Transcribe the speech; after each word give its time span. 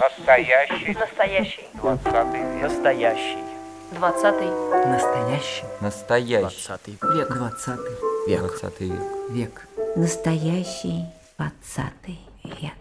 Настоящий. 0.00 0.94
Настоящий. 0.98 1.64
Двадцатый 1.74 2.40
век. 2.40 2.62
Настоящий. 2.62 3.38
Двадцатый. 3.92 4.48
Настоящий. 4.86 5.64
Настоящий. 5.80 6.40
Двадцатый 6.40 6.98
век. 7.14 7.28
Двадцатый 7.32 7.94
век. 8.26 8.40
Двадцатый 8.40 8.88
век. 8.88 9.00
Век. 9.30 9.68
Настоящий 9.96 11.04
двадцатый 11.38 12.18
век. 12.44 12.72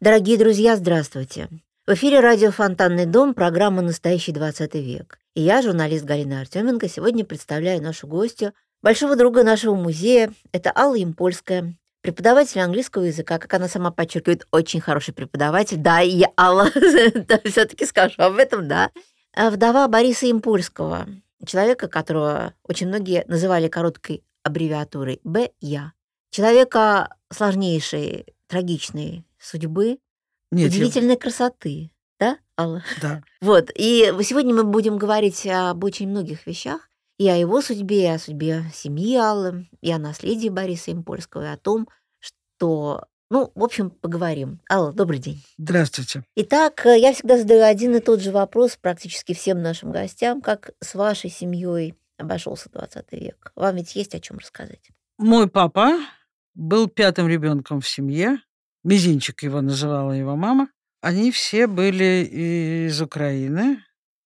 Дорогие 0.00 0.36
друзья, 0.36 0.74
здравствуйте. 0.76 1.48
В 1.86 1.94
эфире 1.94 2.18
радио 2.18 2.50
«Фонтанный 2.50 3.06
дом», 3.06 3.34
программа 3.34 3.82
«Настоящий 3.82 4.32
20 4.32 4.74
век». 4.74 5.20
И 5.34 5.42
я, 5.42 5.62
журналист 5.62 6.04
Галина 6.04 6.40
Артеменко, 6.40 6.88
сегодня 6.88 7.24
представляю 7.24 7.80
нашу 7.80 8.08
гостью, 8.08 8.52
большого 8.82 9.14
друга 9.14 9.44
нашего 9.44 9.76
музея. 9.76 10.32
Это 10.50 10.72
Алла 10.74 11.00
Импольская, 11.00 11.76
преподаватель 12.06 12.60
английского 12.60 13.02
языка, 13.02 13.38
как 13.38 13.52
она 13.54 13.66
сама 13.68 13.90
подчеркивает, 13.90 14.46
очень 14.52 14.80
хороший 14.80 15.12
преподаватель. 15.12 15.76
Да, 15.78 16.00
и 16.00 16.10
я, 16.10 16.28
Алла, 16.38 16.70
все-таки 17.44 17.84
скажу 17.84 18.14
об 18.22 18.36
этом, 18.36 18.68
да. 18.68 18.90
А 19.34 19.50
Вдова 19.50 19.88
Бориса 19.88 20.30
Импольского, 20.30 21.08
человека, 21.44 21.88
которого 21.88 22.54
очень 22.62 22.86
многие 22.86 23.24
называли 23.26 23.66
короткой 23.66 24.22
аббревиатурой 24.44 25.20
БЯ. 25.24 25.92
Человека 26.30 27.14
сложнейшей, 27.32 28.26
трагичной 28.46 29.26
судьбы, 29.40 29.98
Нет, 30.52 30.60
я- 30.60 30.66
удивительной 30.68 31.16
красоты. 31.16 31.90
Да, 32.20 32.38
Алла? 32.56 32.82
да. 33.02 33.22
Вот, 33.40 33.70
и 33.74 34.12
сегодня 34.22 34.54
мы 34.54 34.62
будем 34.62 34.96
говорить 34.96 35.44
об 35.46 35.82
очень 35.82 36.08
многих 36.08 36.46
вещах, 36.46 36.88
и 37.18 37.28
о 37.28 37.36
его 37.36 37.62
судьбе, 37.62 38.04
и 38.04 38.08
о 38.08 38.18
судьбе 38.18 38.64
семьи 38.72 39.16
Аллы, 39.16 39.68
и 39.80 39.90
о 39.90 39.98
наследии 39.98 40.48
Бориса 40.48 40.92
Импольского, 40.92 41.44
и 41.44 41.52
о 41.52 41.56
том, 41.56 41.88
что... 42.18 43.06
Ну, 43.28 43.50
в 43.56 43.64
общем, 43.64 43.90
поговорим. 43.90 44.60
Алла, 44.70 44.92
добрый 44.92 45.18
день. 45.18 45.42
Здравствуйте. 45.58 46.22
Итак, 46.36 46.86
э, 46.86 46.96
я 46.96 47.12
всегда 47.12 47.38
задаю 47.38 47.64
один 47.64 47.96
и 47.96 48.00
тот 48.00 48.20
же 48.20 48.30
вопрос 48.30 48.78
практически 48.80 49.34
всем 49.34 49.62
нашим 49.62 49.90
гостям. 49.90 50.40
Как 50.40 50.70
с 50.80 50.94
вашей 50.94 51.28
семьей 51.28 51.94
обошелся 52.18 52.70
20 52.70 53.12
век? 53.12 53.52
Вам 53.56 53.76
ведь 53.76 53.96
есть 53.96 54.14
о 54.14 54.20
чем 54.20 54.38
рассказать? 54.38 54.90
Мой 55.18 55.48
папа 55.48 55.98
был 56.54 56.88
пятым 56.88 57.26
ребенком 57.26 57.80
в 57.80 57.88
семье. 57.88 58.38
Мизинчик 58.84 59.42
его 59.42 59.60
называла 59.60 60.12
его 60.12 60.36
мама. 60.36 60.68
Они 61.00 61.32
все 61.32 61.66
были 61.66 62.86
из 62.86 63.00
Украины. 63.02 63.82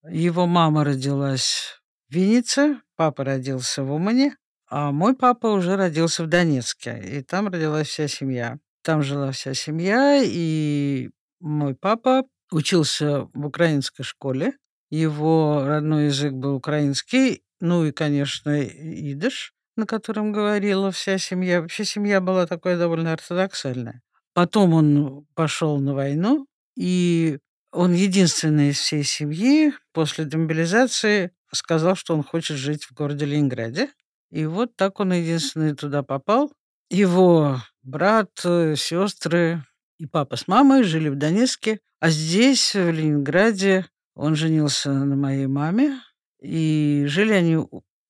Его 0.07 0.45
мама 0.45 0.83
родилась 0.83 1.80
Виннице, 2.11 2.81
папа 2.97 3.23
родился 3.23 3.83
в 3.83 3.91
Умане, 3.93 4.35
а 4.69 4.91
мой 4.91 5.15
папа 5.15 5.47
уже 5.47 5.77
родился 5.77 6.23
в 6.23 6.27
Донецке. 6.27 7.01
И 7.01 7.23
там 7.23 7.47
родилась 7.47 7.87
вся 7.87 8.09
семья. 8.09 8.59
Там 8.83 9.01
жила 9.01 9.31
вся 9.31 9.53
семья, 9.53 10.21
и 10.21 11.09
мой 11.39 11.73
папа 11.73 12.25
учился 12.51 13.29
в 13.33 13.45
украинской 13.45 14.03
школе. 14.03 14.57
Его 14.89 15.63
родной 15.65 16.07
язык 16.07 16.33
был 16.33 16.55
украинский, 16.55 17.43
ну 17.61 17.85
и, 17.85 17.93
конечно, 17.93 18.61
идыш, 18.61 19.53
на 19.77 19.85
котором 19.85 20.33
говорила 20.33 20.91
вся 20.91 21.17
семья. 21.17 21.61
Вообще 21.61 21.85
семья 21.85 22.19
была 22.19 22.45
такой 22.45 22.75
довольно 22.77 23.13
ортодоксальная. 23.13 24.01
Потом 24.33 24.73
он 24.73 25.25
пошел 25.33 25.79
на 25.79 25.93
войну, 25.93 26.45
и 26.75 27.39
он 27.71 27.93
единственный 27.93 28.71
из 28.71 28.79
всей 28.79 29.03
семьи 29.03 29.71
после 29.93 30.25
демобилизации 30.25 31.31
сказал, 31.55 31.95
что 31.95 32.13
он 32.13 32.23
хочет 32.23 32.57
жить 32.57 32.85
в 32.85 32.93
городе 32.93 33.25
Ленинграде. 33.25 33.89
И 34.31 34.45
вот 34.45 34.75
так 34.75 34.99
он 34.99 35.13
единственный 35.13 35.75
туда 35.75 36.03
попал. 36.03 36.51
Его 36.89 37.61
брат, 37.83 38.29
сестры 38.39 39.63
и 39.97 40.05
папа 40.05 40.35
с 40.35 40.47
мамой 40.47 40.83
жили 40.83 41.09
в 41.09 41.15
Донецке, 41.15 41.79
а 41.99 42.09
здесь, 42.09 42.73
в 42.73 42.89
Ленинграде, 42.89 43.85
он 44.15 44.35
женился 44.35 44.91
на 44.91 45.15
моей 45.15 45.47
маме, 45.47 46.01
и 46.41 47.05
жили 47.07 47.33
они 47.33 47.59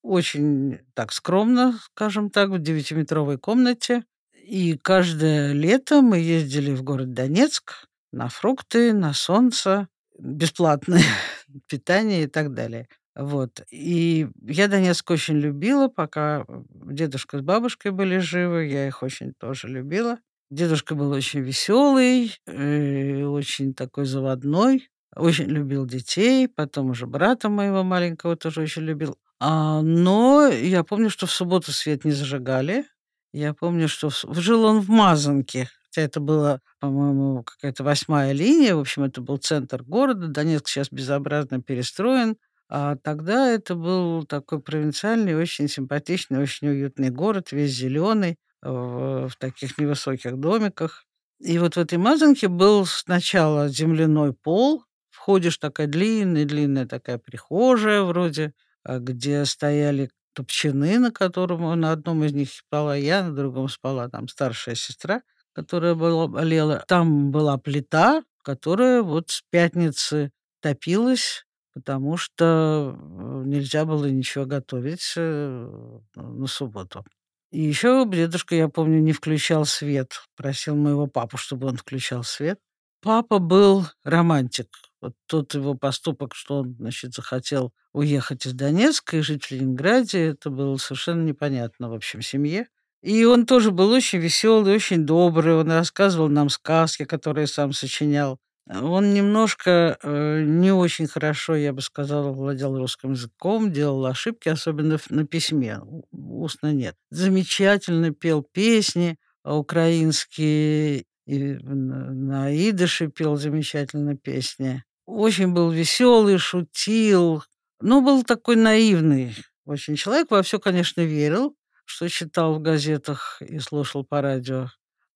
очень 0.01 0.79
так 0.93 1.11
скромно, 1.11 1.77
скажем 1.83 2.29
так, 2.29 2.49
в 2.49 2.59
девятиметровой 2.59 3.37
комнате. 3.37 4.03
И 4.33 4.77
каждое 4.77 5.53
лето 5.53 6.01
мы 6.01 6.19
ездили 6.19 6.73
в 6.73 6.83
город 6.83 7.13
Донецк 7.13 7.87
на 8.11 8.29
фрукты, 8.29 8.93
на 8.93 9.13
солнце, 9.13 9.87
бесплатное 10.17 11.03
питание 11.67 12.23
и 12.23 12.27
так 12.27 12.53
далее. 12.53 12.87
Вот. 13.21 13.61
И 13.69 14.27
я 14.47 14.67
Донецк 14.67 15.09
очень 15.11 15.35
любила, 15.35 15.87
пока 15.87 16.43
дедушка 16.73 17.37
с 17.37 17.41
бабушкой 17.41 17.91
были 17.91 18.17
живы, 18.17 18.65
я 18.65 18.87
их 18.87 19.03
очень 19.03 19.33
тоже 19.33 19.67
любила. 19.67 20.17
Дедушка 20.49 20.95
был 20.95 21.11
очень 21.11 21.41
веселый, 21.41 22.35
э, 22.47 23.23
очень 23.23 23.75
такой 23.75 24.05
заводной, 24.05 24.89
очень 25.15 25.45
любил 25.45 25.85
детей, 25.85 26.47
потом 26.47 26.89
уже 26.89 27.05
брата 27.05 27.47
моего 27.47 27.83
маленького 27.83 28.35
тоже 28.35 28.61
очень 28.61 28.81
любил. 28.81 29.17
А, 29.39 29.81
но 29.81 30.47
я 30.47 30.83
помню, 30.83 31.11
что 31.11 31.27
в 31.27 31.31
субботу 31.31 31.71
свет 31.71 32.03
не 32.03 32.11
зажигали. 32.11 32.85
Я 33.33 33.53
помню, 33.53 33.87
что 33.87 34.09
в 34.09 34.39
жил 34.39 34.65
он 34.65 34.81
в 34.81 34.89
Мазанке, 34.89 35.69
хотя 35.85 36.01
это 36.01 36.19
была, 36.19 36.59
по-моему, 36.79 37.43
какая-то 37.43 37.83
восьмая 37.83 38.31
линия. 38.31 38.75
В 38.75 38.79
общем, 38.79 39.03
это 39.03 39.21
был 39.21 39.37
центр 39.37 39.83
города. 39.83 40.27
Донецк 40.27 40.67
сейчас 40.67 40.89
безобразно 40.91 41.61
перестроен. 41.61 42.35
А 42.73 42.95
тогда 42.95 43.49
это 43.51 43.75
был 43.75 44.23
такой 44.23 44.61
провинциальный, 44.61 45.35
очень 45.35 45.67
симпатичный, 45.67 46.41
очень 46.41 46.69
уютный 46.69 47.09
город, 47.09 47.51
весь 47.51 47.71
зеленый, 47.71 48.37
в, 48.61 49.27
в 49.27 49.35
таких 49.37 49.77
невысоких 49.77 50.37
домиках. 50.37 51.03
И 51.41 51.59
вот 51.59 51.75
в 51.75 51.79
этой 51.79 51.97
Мазанке 51.97 52.47
был 52.47 52.85
сначала 52.85 53.67
земляной 53.67 54.31
пол, 54.31 54.85
входишь 55.09 55.57
такая 55.57 55.87
длинная-длинная 55.87 56.87
такая 56.87 57.17
прихожая 57.17 58.03
вроде, 58.03 58.53
а, 58.83 58.99
где 58.99 59.43
стояли 59.43 60.09
топчаны, 60.33 60.97
на 60.97 61.11
котором 61.11 61.77
на 61.77 61.91
одном 61.91 62.23
из 62.23 62.31
них 62.31 62.53
спала 62.53 62.95
я, 62.95 63.21
на 63.23 63.35
другом 63.35 63.67
спала 63.67 64.07
там 64.07 64.29
старшая 64.29 64.75
сестра, 64.75 65.23
которая 65.51 65.93
была, 65.93 66.27
болела. 66.27 66.85
Там 66.87 67.31
была 67.31 67.57
плита, 67.57 68.23
которая 68.43 69.01
вот 69.01 69.29
с 69.29 69.43
пятницы 69.49 70.31
топилась, 70.61 71.43
потому 71.73 72.17
что 72.17 72.95
э, 72.97 73.43
нельзя 73.45 73.85
было 73.85 74.05
ничего 74.05 74.45
готовить 74.45 75.13
э, 75.17 75.99
на 76.15 76.47
субботу. 76.47 77.05
И 77.51 77.61
еще 77.61 78.05
дедушка, 78.09 78.55
я 78.55 78.69
помню, 78.69 78.99
не 79.01 79.11
включал 79.11 79.65
свет. 79.65 80.21
Просил 80.37 80.75
моего 80.75 81.07
папу, 81.07 81.37
чтобы 81.37 81.67
он 81.67 81.77
включал 81.77 82.23
свет. 82.23 82.59
Папа 83.01 83.39
был 83.39 83.85
романтик. 84.03 84.67
Вот 85.01 85.13
тот 85.25 85.53
его 85.55 85.73
поступок, 85.73 86.35
что 86.35 86.59
он, 86.59 86.75
значит, 86.79 87.13
захотел 87.13 87.73
уехать 87.91 88.45
из 88.45 88.53
Донецка 88.53 89.17
и 89.17 89.21
жить 89.21 89.45
в 89.45 89.51
Ленинграде, 89.51 90.27
это 90.27 90.49
было 90.49 90.77
совершенно 90.77 91.23
непонятно, 91.23 91.89
в 91.89 91.93
общем, 91.93 92.21
семье. 92.21 92.67
И 93.01 93.25
он 93.25 93.47
тоже 93.47 93.71
был 93.71 93.89
очень 93.89 94.19
веселый, 94.19 94.75
очень 94.75 95.05
добрый. 95.05 95.55
Он 95.55 95.71
рассказывал 95.71 96.29
нам 96.29 96.49
сказки, 96.49 97.03
которые 97.03 97.47
сам 97.47 97.73
сочинял. 97.73 98.37
Он 98.73 99.13
немножко 99.13 99.97
э, 100.01 100.43
не 100.43 100.71
очень 100.71 101.07
хорошо, 101.07 101.55
я 101.55 101.73
бы 101.73 101.81
сказала, 101.81 102.31
владел 102.31 102.77
русским 102.77 103.11
языком, 103.11 103.71
делал 103.71 104.05
ошибки, 104.05 104.47
особенно 104.49 104.97
на 105.09 105.27
письме. 105.27 105.79
Устно 106.11 106.71
нет. 106.71 106.95
Замечательно 107.09 108.11
пел 108.11 108.43
песни 108.43 109.17
а, 109.43 109.57
украинские, 109.57 111.05
и 111.25 111.53
на 111.63 112.51
идыше 112.69 113.07
пел 113.07 113.35
замечательно 113.35 114.15
песни. 114.15 114.83
Очень 115.05 115.53
был 115.53 115.69
веселый, 115.69 116.37
шутил. 116.37 117.43
Ну, 117.81 118.01
был 118.01 118.23
такой 118.23 118.55
наивный 118.55 119.35
очень 119.65 119.95
человек. 119.95 120.31
Во 120.31 120.41
все, 120.43 120.59
конечно, 120.59 121.01
верил, 121.01 121.55
что 121.85 122.07
читал 122.07 122.55
в 122.55 122.61
газетах 122.61 123.41
и 123.41 123.59
слушал 123.59 124.03
по 124.03 124.22
радио. 124.22 124.67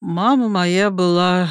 Мама 0.02 0.50
моя 0.50 0.90
была 0.90 1.50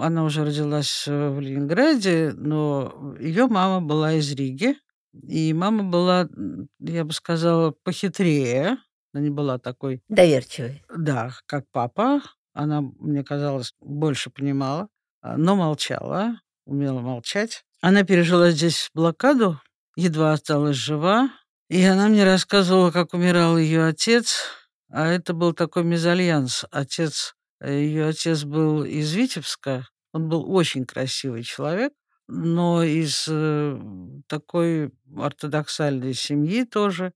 она 0.00 0.24
уже 0.24 0.44
родилась 0.44 1.04
э, 1.06 1.28
в 1.30 1.40
Ленинграде, 1.40 2.32
но 2.36 3.14
ее 3.20 3.46
мама 3.46 3.80
была 3.80 4.12
из 4.14 4.32
Риги. 4.32 4.76
И 5.22 5.52
мама 5.54 5.84
была, 5.84 6.22
м, 6.36 6.68
я 6.80 7.04
бы 7.04 7.12
сказала, 7.12 7.70
похитрее. 7.82 8.78
Она 9.12 9.22
не 9.22 9.30
была 9.30 9.58
такой, 9.58 10.02
Доверчивый. 10.08 10.82
да, 10.94 11.32
как 11.46 11.64
папа. 11.72 12.20
Она, 12.52 12.80
мне 12.82 13.22
казалось, 13.24 13.74
больше 13.80 14.30
понимала, 14.30 14.88
а, 15.22 15.36
но 15.36 15.56
молчала, 15.56 16.40
умела 16.66 17.00
молчать. 17.00 17.64
Она 17.80 18.02
пережила 18.04 18.50
здесь 18.50 18.90
блокаду, 18.94 19.60
едва 19.96 20.32
осталась 20.32 20.76
жива. 20.76 21.30
И 21.68 21.82
она 21.82 22.08
мне 22.08 22.24
рассказывала, 22.24 22.90
как 22.90 23.12
умирал 23.14 23.58
ее 23.58 23.84
отец. 23.86 24.44
А 24.90 25.06
это 25.08 25.34
был 25.34 25.52
такой 25.52 25.82
мезальянс. 25.84 26.64
Отец, 26.70 27.34
ее 27.64 28.06
отец 28.06 28.44
был 28.44 28.84
из 28.84 29.12
Витебска. 29.14 29.86
Он 30.12 30.28
был 30.28 30.50
очень 30.52 30.84
красивый 30.84 31.42
человек, 31.42 31.92
но 32.28 32.82
из 32.82 33.26
э, 33.28 33.78
такой 34.26 34.92
ортодоксальной 35.16 36.14
семьи 36.14 36.64
тоже. 36.64 37.12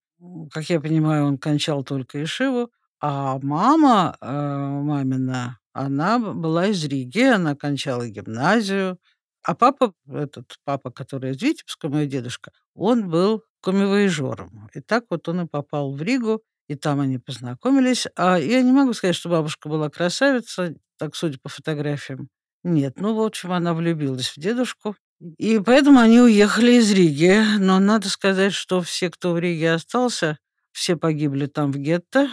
Как 0.52 0.68
я 0.70 0.80
понимаю, 0.80 1.26
он 1.26 1.38
кончал 1.38 1.82
только 1.84 2.22
Ишиву. 2.22 2.70
А 3.00 3.38
мама 3.42 4.16
э, 4.20 4.26
мамина, 4.26 5.58
она 5.72 6.18
была 6.18 6.66
из 6.66 6.84
Риги, 6.84 7.22
она 7.22 7.54
кончала 7.56 8.06
гимназию. 8.08 8.98
А 9.42 9.54
папа, 9.54 9.94
этот 10.06 10.58
папа, 10.64 10.90
который 10.90 11.30
из 11.30 11.40
Витебска, 11.40 11.88
мой 11.88 12.06
дедушка, 12.06 12.52
он 12.74 13.08
был 13.08 13.42
комивояжером. 13.62 14.68
И 14.74 14.80
так 14.80 15.04
вот 15.10 15.28
он 15.28 15.42
и 15.42 15.46
попал 15.46 15.94
в 15.94 16.02
Ригу, 16.02 16.42
и 16.70 16.76
там 16.76 17.00
они 17.00 17.18
познакомились. 17.18 18.06
А 18.14 18.38
я 18.38 18.62
не 18.62 18.70
могу 18.70 18.92
сказать, 18.92 19.16
что 19.16 19.28
бабушка 19.28 19.68
была 19.68 19.90
красавица, 19.90 20.76
так 20.98 21.16
судя 21.16 21.36
по 21.42 21.48
фотографиям. 21.48 22.28
Нет, 22.62 23.00
ну, 23.00 23.16
в 23.16 23.20
общем, 23.20 23.50
она 23.50 23.74
влюбилась 23.74 24.28
в 24.28 24.38
дедушку. 24.38 24.94
И 25.36 25.58
поэтому 25.58 25.98
они 25.98 26.20
уехали 26.20 26.74
из 26.74 26.92
Риги. 26.92 27.42
Но 27.58 27.80
надо 27.80 28.08
сказать, 28.08 28.52
что 28.52 28.82
все, 28.82 29.10
кто 29.10 29.32
в 29.32 29.40
Риге 29.40 29.72
остался, 29.72 30.38
все 30.70 30.96
погибли 30.96 31.46
там 31.46 31.72
в 31.72 31.76
гетто. 31.76 32.28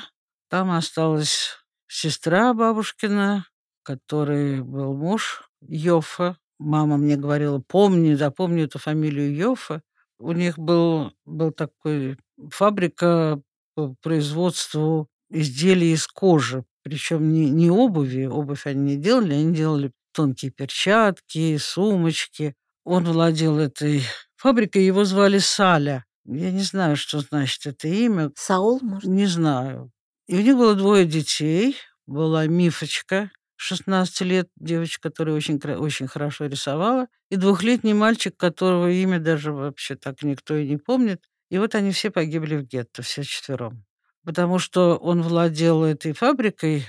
Там 0.52 0.70
осталась 0.70 1.58
сестра 1.88 2.54
бабушкина, 2.54 3.48
который 3.82 4.62
был 4.62 4.94
муж 4.94 5.50
Йофа. 5.62 6.38
Мама 6.60 6.98
мне 6.98 7.16
говорила, 7.16 7.58
помни, 7.58 8.14
запомни 8.14 8.66
эту 8.66 8.78
фамилию 8.78 9.36
Йофа. 9.36 9.82
У 10.20 10.32
них 10.32 10.60
был, 10.60 11.12
был 11.26 11.52
такой 11.52 12.20
фабрика 12.52 13.42
по 13.78 13.94
производству 14.02 15.08
изделий 15.30 15.94
из 15.94 16.08
кожи. 16.08 16.66
Причем 16.82 17.32
не, 17.32 17.48
не 17.52 17.70
обуви, 17.70 18.26
обувь 18.26 18.66
они 18.66 18.96
не 18.96 18.98
делали, 18.98 19.36
они 19.36 19.54
делали 19.54 19.92
тонкие 20.14 20.50
перчатки, 20.50 21.58
сумочки. 21.58 22.56
Он 22.84 23.04
владел 23.04 23.60
этой 23.60 24.02
фабрикой, 24.36 24.84
его 24.84 25.06
звали 25.06 25.38
Саля. 25.38 26.06
Я 26.26 26.52
не 26.52 26.64
знаю, 26.64 26.96
что 26.96 27.20
значит 27.20 27.68
это 27.68 27.88
имя. 27.88 28.32
Саул, 28.36 28.80
может? 28.82 29.08
Не 29.08 29.28
знаю. 29.28 29.92
И 30.28 30.36
у 30.36 30.42
них 30.42 30.58
было 30.58 30.74
двое 30.74 31.06
детей. 31.06 31.76
Была 32.08 32.48
Мифочка, 32.48 33.30
16 33.58 34.22
лет, 34.22 34.50
девочка, 34.56 35.10
которая 35.10 35.36
очень, 35.36 35.60
очень 35.60 36.08
хорошо 36.08 36.48
рисовала, 36.48 37.10
и 37.30 37.36
двухлетний 37.36 37.94
мальчик, 37.94 38.36
которого 38.36 38.90
имя 38.90 39.20
даже 39.20 39.52
вообще 39.52 39.96
так 39.96 40.24
никто 40.24 40.56
и 40.56 40.68
не 40.68 40.78
помнит. 40.78 41.22
И 41.50 41.58
вот 41.58 41.76
они 41.76 41.92
все 41.92 42.12
погибли 42.12 42.56
в 42.58 42.64
гетто, 42.64 43.02
все 43.02 43.24
четвером. 43.24 43.86
Потому 44.26 44.60
что 44.60 44.98
он 44.98 45.22
владел 45.22 45.84
этой 45.84 46.14
фабрикой 46.14 46.86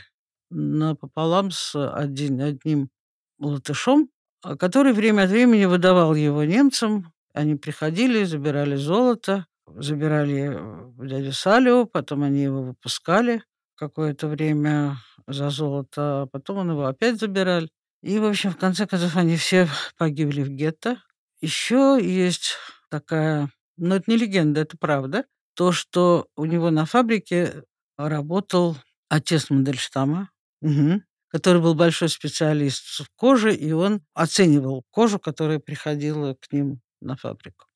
напополам 0.50 1.50
с 1.50 1.74
один, 1.92 2.40
одним 2.40 2.90
латышом, 3.38 4.10
а, 4.42 4.56
который 4.56 4.92
время 4.92 5.22
от 5.22 5.30
времени 5.30 5.64
выдавал 5.64 6.14
его 6.14 6.44
немцам. 6.44 7.12
Они 7.32 7.54
приходили, 7.54 8.24
забирали 8.24 8.76
золото, 8.76 9.46
забирали 9.66 10.50
э, 10.54 11.06
дядю 11.06 11.32
Салю, 11.32 11.86
потом 11.86 12.22
они 12.24 12.42
его 12.42 12.62
выпускали 12.62 13.42
какое-то 13.76 14.26
время 14.26 14.96
за 15.26 15.50
золото, 15.50 16.22
а 16.22 16.26
потом 16.26 16.58
он 16.58 16.70
его 16.70 16.86
опять 16.86 17.20
забирали. 17.20 17.68
И, 18.02 18.18
в 18.18 18.24
общем, 18.24 18.50
в 18.50 18.58
конце 18.58 18.86
концов, 18.86 19.16
они 19.16 19.36
все 19.36 19.68
погибли 19.96 20.42
в 20.42 20.50
гетто. 20.50 21.00
Еще 21.40 21.98
есть 22.00 22.56
такая, 22.90 23.50
но 23.78 23.96
это 23.96 24.10
не 24.10 24.16
легенда, 24.16 24.60
это 24.60 24.76
правда, 24.76 25.24
то, 25.54 25.72
что 25.72 26.28
у 26.36 26.44
него 26.44 26.70
на 26.70 26.84
фабрике 26.84 27.64
работал 27.96 28.76
отец 29.08 29.50
Мандельштама, 29.50 30.30
угу, 30.60 31.02
который 31.28 31.62
был 31.62 31.74
большой 31.74 32.08
специалист 32.08 33.00
в 33.00 33.08
коже, 33.16 33.54
и 33.54 33.72
он 33.72 34.02
оценивал 34.14 34.84
кожу, 34.90 35.18
которая 35.18 35.58
приходила 35.58 36.34
к 36.34 36.52
ним 36.52 36.80
на 37.00 37.16
фабрику. 37.16 37.66